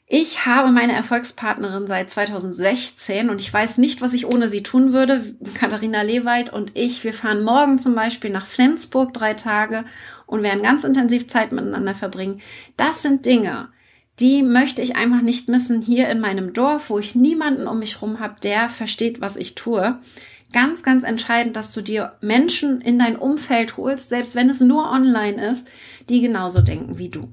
Ich 0.06 0.44
habe 0.44 0.70
meine 0.70 0.92
Erfolgspartnerin 0.92 1.86
seit 1.86 2.10
2016 2.10 3.30
und 3.30 3.40
ich 3.40 3.52
weiß 3.52 3.78
nicht, 3.78 4.02
was 4.02 4.12
ich 4.12 4.26
ohne 4.26 4.48
sie 4.48 4.62
tun 4.62 4.92
würde. 4.92 5.34
Katharina 5.54 6.02
Lewald 6.02 6.52
und 6.52 6.72
ich, 6.74 7.04
wir 7.04 7.14
fahren 7.14 7.42
morgen 7.42 7.78
zum 7.78 7.94
Beispiel 7.94 8.30
nach 8.30 8.44
Flensburg 8.44 9.14
drei 9.14 9.32
Tage 9.32 9.84
und 10.26 10.42
werden 10.42 10.62
ganz 10.62 10.84
intensiv 10.84 11.26
Zeit 11.28 11.52
miteinander 11.52 11.94
verbringen. 11.94 12.42
Das 12.76 13.00
sind 13.00 13.24
Dinge, 13.24 13.68
die 14.20 14.42
möchte 14.42 14.82
ich 14.82 14.94
einfach 14.94 15.22
nicht 15.22 15.48
missen 15.48 15.80
hier 15.80 16.10
in 16.10 16.20
meinem 16.20 16.52
Dorf, 16.52 16.90
wo 16.90 16.98
ich 16.98 17.14
niemanden 17.14 17.66
um 17.66 17.78
mich 17.78 18.02
rum 18.02 18.20
habe, 18.20 18.36
der 18.42 18.68
versteht, 18.68 19.22
was 19.22 19.36
ich 19.36 19.54
tue 19.54 19.98
ganz, 20.54 20.84
ganz 20.84 21.02
entscheidend, 21.02 21.56
dass 21.56 21.72
du 21.72 21.82
dir 21.82 22.12
Menschen 22.20 22.80
in 22.80 22.98
dein 22.98 23.16
Umfeld 23.16 23.76
holst, 23.76 24.08
selbst 24.08 24.36
wenn 24.36 24.48
es 24.48 24.60
nur 24.60 24.90
online 24.90 25.44
ist, 25.44 25.68
die 26.08 26.20
genauso 26.20 26.62
denken 26.62 26.96
wie 26.96 27.08
du. 27.08 27.28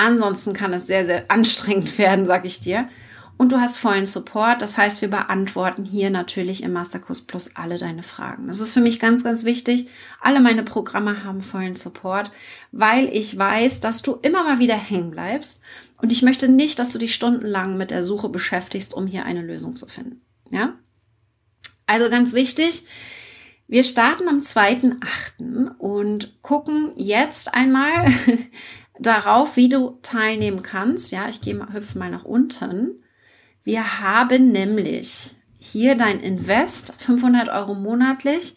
Ansonsten 0.00 0.54
kann 0.54 0.72
es 0.72 0.86
sehr, 0.86 1.04
sehr 1.04 1.30
anstrengend 1.30 1.98
werden, 1.98 2.24
sag 2.24 2.46
ich 2.46 2.58
dir. 2.58 2.88
Und 3.36 3.52
du 3.52 3.60
hast 3.60 3.76
vollen 3.76 4.06
Support. 4.06 4.62
Das 4.62 4.78
heißt, 4.78 5.02
wir 5.02 5.10
beantworten 5.10 5.84
hier 5.84 6.08
natürlich 6.08 6.62
im 6.62 6.72
Masterkurs 6.72 7.20
Plus 7.20 7.54
alle 7.54 7.76
deine 7.76 8.02
Fragen. 8.02 8.46
Das 8.46 8.60
ist 8.60 8.72
für 8.72 8.80
mich 8.80 8.98
ganz, 8.98 9.24
ganz 9.24 9.44
wichtig. 9.44 9.88
Alle 10.20 10.40
meine 10.40 10.62
Programme 10.62 11.24
haben 11.24 11.42
vollen 11.42 11.76
Support, 11.76 12.30
weil 12.72 13.14
ich 13.14 13.36
weiß, 13.36 13.80
dass 13.80 14.00
du 14.00 14.14
immer 14.22 14.42
mal 14.42 14.58
wieder 14.58 14.74
hängen 14.74 15.10
bleibst. 15.10 15.60
Und 15.98 16.12
ich 16.12 16.22
möchte 16.22 16.48
nicht, 16.48 16.78
dass 16.78 16.92
du 16.92 16.98
dich 16.98 17.14
stundenlang 17.14 17.76
mit 17.76 17.90
der 17.90 18.02
Suche 18.02 18.30
beschäftigst, 18.30 18.94
um 18.94 19.06
hier 19.06 19.26
eine 19.26 19.42
Lösung 19.42 19.76
zu 19.76 19.86
finden. 19.86 20.22
Ja? 20.50 20.78
Also 21.86 22.08
ganz 22.08 22.32
wichtig, 22.32 22.84
wir 23.68 23.84
starten 23.84 24.28
am 24.28 24.40
2.8. 24.40 25.76
und 25.76 26.42
gucken 26.42 26.92
jetzt 26.96 27.54
einmal 27.54 28.06
darauf, 29.00 29.56
wie 29.56 29.68
du 29.68 29.98
teilnehmen 30.02 30.62
kannst. 30.62 31.10
Ja, 31.10 31.28
ich 31.28 31.40
gehe 31.40 31.54
mal, 31.54 31.72
hüpfe 31.72 31.98
mal 31.98 32.10
nach 32.10 32.24
unten. 32.24 33.02
Wir 33.64 34.00
haben 34.00 34.52
nämlich 34.52 35.34
hier 35.58 35.94
dein 35.94 36.20
Invest, 36.20 36.94
500 36.98 37.48
Euro 37.48 37.74
monatlich. 37.74 38.56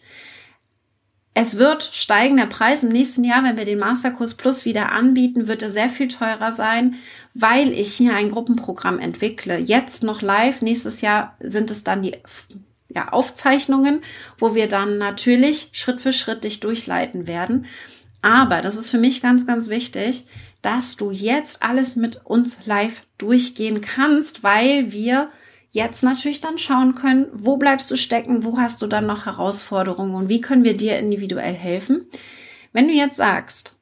Es 1.36 1.58
wird 1.58 1.82
steigen, 1.82 2.36
der 2.36 2.46
Preis 2.46 2.84
im 2.84 2.90
nächsten 2.90 3.24
Jahr, 3.24 3.42
wenn 3.42 3.56
wir 3.56 3.64
den 3.64 3.80
Masterkurs 3.80 4.34
Plus 4.34 4.64
wieder 4.64 4.92
anbieten, 4.92 5.48
wird 5.48 5.62
er 5.62 5.70
sehr 5.70 5.88
viel 5.88 6.06
teurer 6.06 6.52
sein, 6.52 6.94
weil 7.34 7.72
ich 7.72 7.92
hier 7.92 8.14
ein 8.14 8.30
Gruppenprogramm 8.30 9.00
entwickle. 9.00 9.58
Jetzt 9.58 10.04
noch 10.04 10.22
live, 10.22 10.62
nächstes 10.62 11.00
Jahr 11.00 11.36
sind 11.40 11.72
es 11.72 11.82
dann 11.82 12.02
die 12.02 12.16
ja, 12.88 13.08
Aufzeichnungen, 13.08 14.00
wo 14.38 14.54
wir 14.54 14.68
dann 14.68 14.98
natürlich 14.98 15.70
Schritt 15.72 16.00
für 16.00 16.12
Schritt 16.12 16.44
dich 16.44 16.60
durchleiten 16.60 17.26
werden. 17.26 17.66
Aber 18.24 18.62
das 18.62 18.76
ist 18.76 18.88
für 18.88 18.96
mich 18.96 19.20
ganz, 19.20 19.46
ganz 19.46 19.68
wichtig, 19.68 20.24
dass 20.62 20.96
du 20.96 21.10
jetzt 21.10 21.62
alles 21.62 21.94
mit 21.94 22.24
uns 22.24 22.64
live 22.64 23.02
durchgehen 23.18 23.82
kannst, 23.82 24.42
weil 24.42 24.92
wir 24.92 25.28
jetzt 25.72 26.02
natürlich 26.02 26.40
dann 26.40 26.56
schauen 26.56 26.94
können, 26.94 27.26
wo 27.34 27.58
bleibst 27.58 27.90
du 27.90 27.96
stecken, 27.98 28.42
wo 28.42 28.56
hast 28.56 28.80
du 28.80 28.86
dann 28.86 29.04
noch 29.04 29.26
Herausforderungen 29.26 30.14
und 30.14 30.30
wie 30.30 30.40
können 30.40 30.64
wir 30.64 30.74
dir 30.74 30.98
individuell 30.98 31.52
helfen. 31.52 32.06
Wenn 32.72 32.88
du 32.88 32.94
jetzt 32.94 33.18
sagst, 33.18 33.76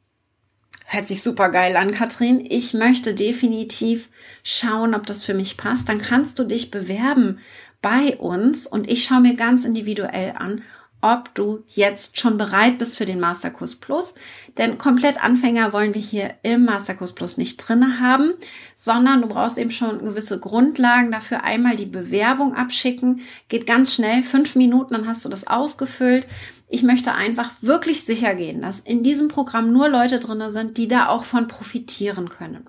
hört 0.87 1.07
sich 1.07 1.23
super 1.23 1.49
geil 1.49 1.77
an, 1.77 1.93
Katrin, 1.93 2.45
ich 2.45 2.75
möchte 2.75 3.15
definitiv 3.15 4.09
schauen, 4.43 4.97
ob 4.97 5.07
das 5.07 5.23
für 5.23 5.35
mich 5.35 5.57
passt, 5.57 5.89
dann 5.89 6.01
kannst 6.01 6.41
du 6.41 6.43
dich 6.43 6.73
bewerben 6.73 7.39
bei 7.81 8.17
uns 8.17 8.67
und 8.67 8.91
ich 8.91 9.05
schaue 9.05 9.21
mir 9.21 9.35
ganz 9.35 9.65
individuell 9.65 10.35
an, 10.37 10.63
ob 11.03 11.35
du 11.35 11.65
jetzt 11.75 12.19
schon 12.19 12.39
bereit 12.39 12.79
bist 12.79 12.97
für 12.97 13.05
den 13.05 13.21
Masterkurs 13.21 13.75
Plus. 13.75 14.15
Denn 14.57 14.79
komplett 14.79 15.23
Anfänger 15.23 15.73
wollen 15.73 15.95
wir 15.95 16.01
hier 16.01 16.35
im 16.43 16.65
Masterkurs 16.65 17.15
Plus 17.15 17.37
nicht 17.37 17.57
drinne 17.57 18.01
haben, 18.01 18.33
sondern 18.75 19.21
du 19.21 19.29
brauchst 19.29 19.59
eben 19.59 19.73
schon 19.73 20.05
gewisse 20.05 20.39
Grundlagen 20.39 21.13
dafür. 21.13 21.45
Einmal 21.45 21.77
die 21.77 21.87
Bewerbung 21.87 22.55
abschicken, 22.55 23.21
geht 23.49 23.67
ganz 23.67 23.95
schnell, 23.95 24.23
fünf 24.23 24.55
Minuten, 24.55 24.95
dann 24.95 25.07
hast 25.07 25.25
du 25.25 25.29
das 25.29 25.47
ausgefüllt. 25.47 26.27
Ich 26.69 26.83
möchte 26.83 27.13
einfach 27.13 27.51
wirklich 27.61 28.05
sicher 28.05 28.35
gehen, 28.35 28.63
dass 28.63 28.81
in 28.81 29.03
diesem 29.03 29.29
Programm 29.29 29.73
nur 29.73 29.89
Leute 29.89 30.21
drinne 30.21 30.51
sind, 30.51 30.79
die 30.79 30.89
da 30.89 31.09
auch 31.09 31.25
von 31.25 31.49
profitieren 31.49 32.29
können. 32.29 32.67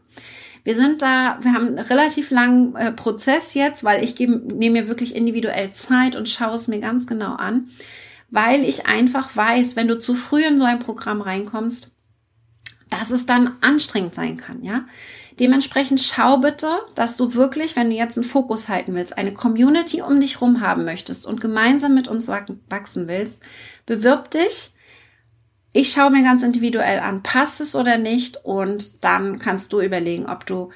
Wir 0.64 0.76
sind 0.76 1.02
da, 1.02 1.40
wir 1.42 1.54
haben 1.54 1.68
einen 1.68 1.80
relativ 1.80 2.32
langen 2.32 2.76
äh, 2.76 2.92
Prozess 2.92 3.54
jetzt, 3.54 3.84
weil 3.84 4.04
ich 4.04 4.18
nehme 4.18 4.82
mir 4.82 4.88
wirklich 4.88 5.16
individuell 5.16 5.72
Zeit 5.72 6.16
und 6.16 6.30
schaue 6.30 6.56
es 6.56 6.70
mir 6.70 6.80
ganz 6.80 7.06
genau 7.06 7.36
an, 7.36 7.68
weil 8.34 8.64
ich 8.64 8.88
einfach 8.88 9.36
weiß, 9.36 9.76
wenn 9.76 9.88
du 9.88 10.00
zu 10.00 10.16
früh 10.16 10.44
in 10.44 10.58
so 10.58 10.64
ein 10.64 10.80
Programm 10.80 11.22
reinkommst, 11.22 11.92
dass 12.90 13.12
es 13.12 13.26
dann 13.26 13.56
anstrengend 13.62 14.16
sein 14.16 14.38
kann, 14.38 14.64
ja. 14.64 14.86
Dementsprechend 15.40 16.00
schau 16.00 16.38
bitte, 16.38 16.80
dass 16.94 17.18
du 17.18 17.34
wirklich, 17.34 17.76
wenn 17.76 17.90
du 17.90 17.96
jetzt 17.96 18.18
einen 18.18 18.26
Fokus 18.26 18.70
halten 18.70 18.94
willst, 18.94 19.18
eine 19.18 19.34
Community 19.34 20.02
um 20.02 20.20
dich 20.20 20.42
rum 20.42 20.62
haben 20.62 20.86
möchtest 20.86 21.26
und 21.26 21.42
gemeinsam 21.42 21.96
mit 21.96 22.08
uns 22.08 22.28
wachsen 22.28 23.08
willst, 23.08 23.42
bewirb 23.86 24.30
dich 24.30 24.74
ich 25.74 25.92
schaue 25.92 26.12
mir 26.12 26.24
ganz 26.24 26.44
individuell 26.44 27.00
an, 27.00 27.24
passt 27.24 27.60
es 27.60 27.76
oder 27.76 27.98
nicht 27.98 28.46
und 28.46 29.04
dann 29.04 29.40
kannst 29.40 29.74
du 29.74 29.82
überlegen, 29.82 30.28
ob 30.28 30.46
du 30.46 30.70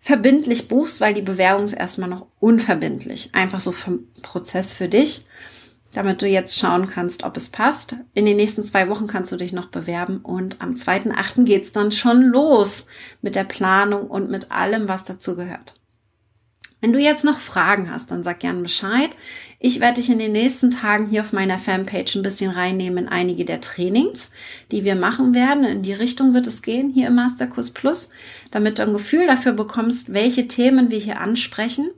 verbindlich 0.00 0.68
buchst, 0.68 1.00
weil 1.00 1.14
die 1.14 1.22
Bewerbung 1.22 1.64
ist 1.64 1.72
erstmal 1.72 2.10
noch 2.10 2.26
unverbindlich. 2.40 3.30
Einfach 3.32 3.60
so 3.60 3.72
vom 3.72 4.06
Prozess 4.20 4.74
für 4.74 4.86
dich. 4.86 5.24
Damit 5.94 6.20
du 6.20 6.26
jetzt 6.26 6.58
schauen 6.58 6.88
kannst, 6.88 7.22
ob 7.22 7.36
es 7.36 7.48
passt. 7.48 7.96
In 8.12 8.26
den 8.26 8.36
nächsten 8.36 8.62
zwei 8.62 8.88
Wochen 8.88 9.06
kannst 9.06 9.32
du 9.32 9.36
dich 9.36 9.52
noch 9.52 9.66
bewerben 9.66 10.18
und 10.18 10.60
am 10.60 10.74
2.8. 10.74 11.44
geht's 11.44 11.72
dann 11.72 11.92
schon 11.92 12.22
los 12.22 12.86
mit 13.22 13.36
der 13.36 13.44
Planung 13.44 14.08
und 14.08 14.30
mit 14.30 14.52
allem, 14.52 14.88
was 14.88 15.04
dazu 15.04 15.36
gehört. 15.36 15.74
Wenn 16.84 16.92
du 16.92 16.98
jetzt 16.98 17.24
noch 17.24 17.38
Fragen 17.38 17.90
hast, 17.90 18.10
dann 18.10 18.22
sag 18.22 18.40
gern 18.40 18.62
Bescheid. 18.62 19.08
Ich 19.58 19.80
werde 19.80 20.02
dich 20.02 20.10
in 20.10 20.18
den 20.18 20.32
nächsten 20.32 20.70
Tagen 20.70 21.06
hier 21.06 21.22
auf 21.22 21.32
meiner 21.32 21.58
Fanpage 21.58 22.14
ein 22.14 22.22
bisschen 22.22 22.50
reinnehmen 22.50 23.04
in 23.04 23.08
einige 23.08 23.46
der 23.46 23.62
Trainings, 23.62 24.32
die 24.70 24.84
wir 24.84 24.94
machen 24.94 25.32
werden. 25.32 25.64
In 25.64 25.80
die 25.80 25.94
Richtung 25.94 26.34
wird 26.34 26.46
es 26.46 26.60
gehen 26.60 26.90
hier 26.90 27.06
im 27.06 27.14
Masterkurs 27.14 27.70
Plus, 27.70 28.10
damit 28.50 28.78
du 28.78 28.82
ein 28.82 28.92
Gefühl 28.92 29.26
dafür 29.26 29.52
bekommst, 29.52 30.12
welche 30.12 30.46
Themen 30.46 30.90
wir 30.90 30.98
hier 30.98 31.22
ansprechen. 31.22 31.88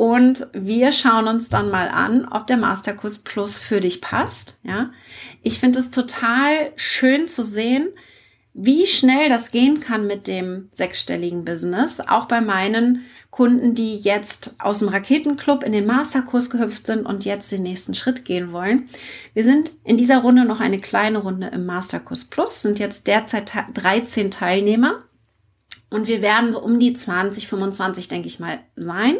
Und 0.00 0.46
wir 0.54 0.92
schauen 0.92 1.28
uns 1.28 1.50
dann 1.50 1.70
mal 1.70 1.88
an, 1.88 2.26
ob 2.26 2.46
der 2.46 2.56
Masterkurs 2.56 3.18
Plus 3.18 3.58
für 3.58 3.80
dich 3.80 4.00
passt. 4.00 4.56
Ja, 4.62 4.92
ich 5.42 5.58
finde 5.58 5.78
es 5.78 5.90
total 5.90 6.72
schön 6.74 7.28
zu 7.28 7.42
sehen, 7.42 7.90
wie 8.54 8.86
schnell 8.86 9.28
das 9.28 9.50
gehen 9.50 9.78
kann 9.78 10.06
mit 10.06 10.26
dem 10.26 10.70
sechsstelligen 10.72 11.44
Business, 11.44 12.00
auch 12.00 12.24
bei 12.24 12.40
meinen 12.40 13.04
Kunden, 13.28 13.74
die 13.74 13.94
jetzt 13.94 14.54
aus 14.58 14.78
dem 14.78 14.88
Raketenclub 14.88 15.62
in 15.64 15.72
den 15.72 15.84
Masterkurs 15.84 16.48
gehüpft 16.48 16.86
sind 16.86 17.04
und 17.04 17.26
jetzt 17.26 17.52
den 17.52 17.62
nächsten 17.62 17.92
Schritt 17.92 18.24
gehen 18.24 18.52
wollen. 18.52 18.88
Wir 19.34 19.44
sind 19.44 19.72
in 19.84 19.98
dieser 19.98 20.20
Runde 20.20 20.46
noch 20.46 20.60
eine 20.60 20.80
kleine 20.80 21.18
Runde 21.18 21.48
im 21.48 21.66
Masterkurs 21.66 22.24
Plus, 22.24 22.62
sind 22.62 22.78
jetzt 22.78 23.06
derzeit 23.06 23.52
13 23.74 24.30
Teilnehmer 24.30 25.04
und 25.90 26.08
wir 26.08 26.22
werden 26.22 26.52
so 26.52 26.60
um 26.62 26.80
die 26.80 26.94
20, 26.94 27.48
25, 27.48 28.08
denke 28.08 28.28
ich 28.28 28.40
mal, 28.40 28.60
sein. 28.76 29.16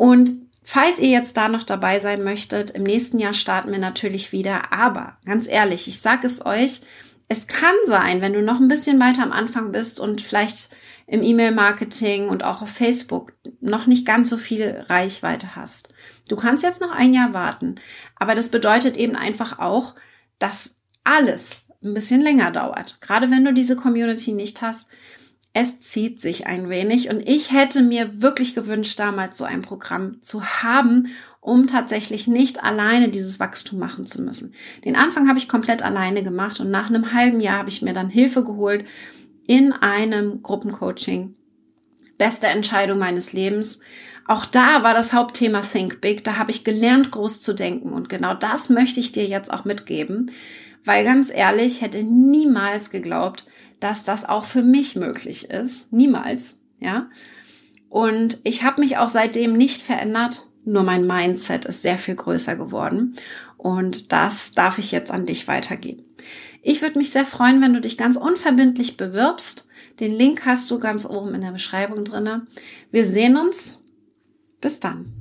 Und 0.00 0.40
Falls 0.62 1.00
ihr 1.00 1.08
jetzt 1.08 1.36
da 1.36 1.48
noch 1.48 1.64
dabei 1.64 1.98
sein 1.98 2.22
möchtet, 2.22 2.70
im 2.70 2.84
nächsten 2.84 3.18
Jahr 3.18 3.32
starten 3.32 3.72
wir 3.72 3.78
natürlich 3.78 4.30
wieder. 4.30 4.72
Aber 4.72 5.16
ganz 5.24 5.48
ehrlich, 5.48 5.88
ich 5.88 6.00
sage 6.00 6.26
es 6.26 6.46
euch, 6.46 6.82
es 7.26 7.48
kann 7.48 7.74
sein, 7.86 8.20
wenn 8.20 8.34
du 8.34 8.40
noch 8.40 8.60
ein 8.60 8.68
bisschen 8.68 9.00
weiter 9.00 9.24
am 9.24 9.32
Anfang 9.32 9.72
bist 9.72 9.98
und 9.98 10.20
vielleicht 10.20 10.70
im 11.08 11.24
E-Mail-Marketing 11.24 12.28
und 12.28 12.44
auch 12.44 12.62
auf 12.62 12.70
Facebook 12.70 13.32
noch 13.60 13.86
nicht 13.88 14.06
ganz 14.06 14.30
so 14.30 14.36
viel 14.36 14.84
Reichweite 14.88 15.56
hast. 15.56 15.92
Du 16.28 16.36
kannst 16.36 16.62
jetzt 16.62 16.80
noch 16.80 16.92
ein 16.92 17.14
Jahr 17.14 17.34
warten, 17.34 17.76
aber 18.14 18.36
das 18.36 18.48
bedeutet 18.48 18.96
eben 18.96 19.16
einfach 19.16 19.58
auch, 19.58 19.96
dass 20.38 20.74
alles 21.02 21.62
ein 21.82 21.94
bisschen 21.94 22.20
länger 22.20 22.52
dauert. 22.52 22.98
Gerade 23.00 23.32
wenn 23.32 23.44
du 23.44 23.52
diese 23.52 23.74
Community 23.74 24.30
nicht 24.30 24.62
hast, 24.62 24.88
es 25.52 25.80
zieht 25.80 26.20
sich 26.20 26.46
ein 26.46 26.68
wenig 26.68 27.08
und 27.10 27.28
ich 27.28 27.50
hätte 27.50 27.82
mir 27.82 28.22
wirklich 28.22 28.54
gewünscht, 28.54 28.98
damals 29.00 29.36
so 29.36 29.44
ein 29.44 29.62
Programm 29.62 30.22
zu 30.22 30.44
haben, 30.44 31.08
um 31.40 31.66
tatsächlich 31.66 32.28
nicht 32.28 32.62
alleine 32.62 33.08
dieses 33.08 33.40
Wachstum 33.40 33.78
machen 33.78 34.06
zu 34.06 34.22
müssen. 34.22 34.54
Den 34.84 34.94
Anfang 34.94 35.28
habe 35.28 35.38
ich 35.38 35.48
komplett 35.48 35.82
alleine 35.82 36.22
gemacht 36.22 36.60
und 36.60 36.70
nach 36.70 36.88
einem 36.88 37.12
halben 37.12 37.40
Jahr 37.40 37.58
habe 37.58 37.68
ich 37.68 37.82
mir 37.82 37.94
dann 37.94 38.10
Hilfe 38.10 38.44
geholt 38.44 38.84
in 39.46 39.72
einem 39.72 40.42
Gruppencoaching. 40.42 41.34
Beste 42.16 42.46
Entscheidung 42.46 42.98
meines 42.98 43.32
Lebens. 43.32 43.80
Auch 44.28 44.46
da 44.46 44.84
war 44.84 44.94
das 44.94 45.12
Hauptthema 45.12 45.62
Think 45.62 46.00
Big. 46.00 46.22
Da 46.22 46.36
habe 46.36 46.52
ich 46.52 46.62
gelernt, 46.62 47.10
groß 47.10 47.40
zu 47.40 47.54
denken. 47.54 47.92
Und 47.92 48.08
genau 48.08 48.34
das 48.34 48.68
möchte 48.68 49.00
ich 49.00 49.10
dir 49.10 49.26
jetzt 49.26 49.52
auch 49.52 49.64
mitgeben. 49.64 50.30
Weil 50.84 51.04
ganz 51.04 51.32
ehrlich, 51.34 51.80
hätte 51.80 52.04
niemals 52.04 52.90
geglaubt, 52.90 53.46
dass 53.80 54.04
das 54.04 54.28
auch 54.28 54.44
für 54.44 54.62
mich 54.62 54.96
möglich 54.96 55.50
ist. 55.50 55.92
Niemals. 55.92 56.58
Ja. 56.78 57.08
Und 57.88 58.38
ich 58.44 58.62
habe 58.62 58.80
mich 58.80 58.98
auch 58.98 59.08
seitdem 59.08 59.56
nicht 59.56 59.82
verändert. 59.82 60.46
Nur 60.64 60.82
mein 60.82 61.06
Mindset 61.06 61.64
ist 61.64 61.82
sehr 61.82 61.98
viel 61.98 62.14
größer 62.14 62.54
geworden. 62.54 63.16
Und 63.56 64.12
das 64.12 64.52
darf 64.52 64.78
ich 64.78 64.92
jetzt 64.92 65.10
an 65.10 65.26
dich 65.26 65.48
weitergeben. 65.48 66.04
Ich 66.62 66.82
würde 66.82 66.98
mich 66.98 67.10
sehr 67.10 67.24
freuen, 67.24 67.60
wenn 67.62 67.72
du 67.72 67.80
dich 67.80 67.96
ganz 67.96 68.16
unverbindlich 68.16 68.96
bewirbst. 68.96 69.66
Den 69.98 70.12
Link 70.12 70.44
hast 70.46 70.70
du 70.70 70.78
ganz 70.78 71.06
oben 71.06 71.34
in 71.34 71.40
der 71.40 71.52
Beschreibung 71.52 72.04
drinne. 72.04 72.46
Wir 72.90 73.04
sehen 73.04 73.36
uns. 73.36 73.82
Bis 74.60 74.78
dann. 74.78 75.19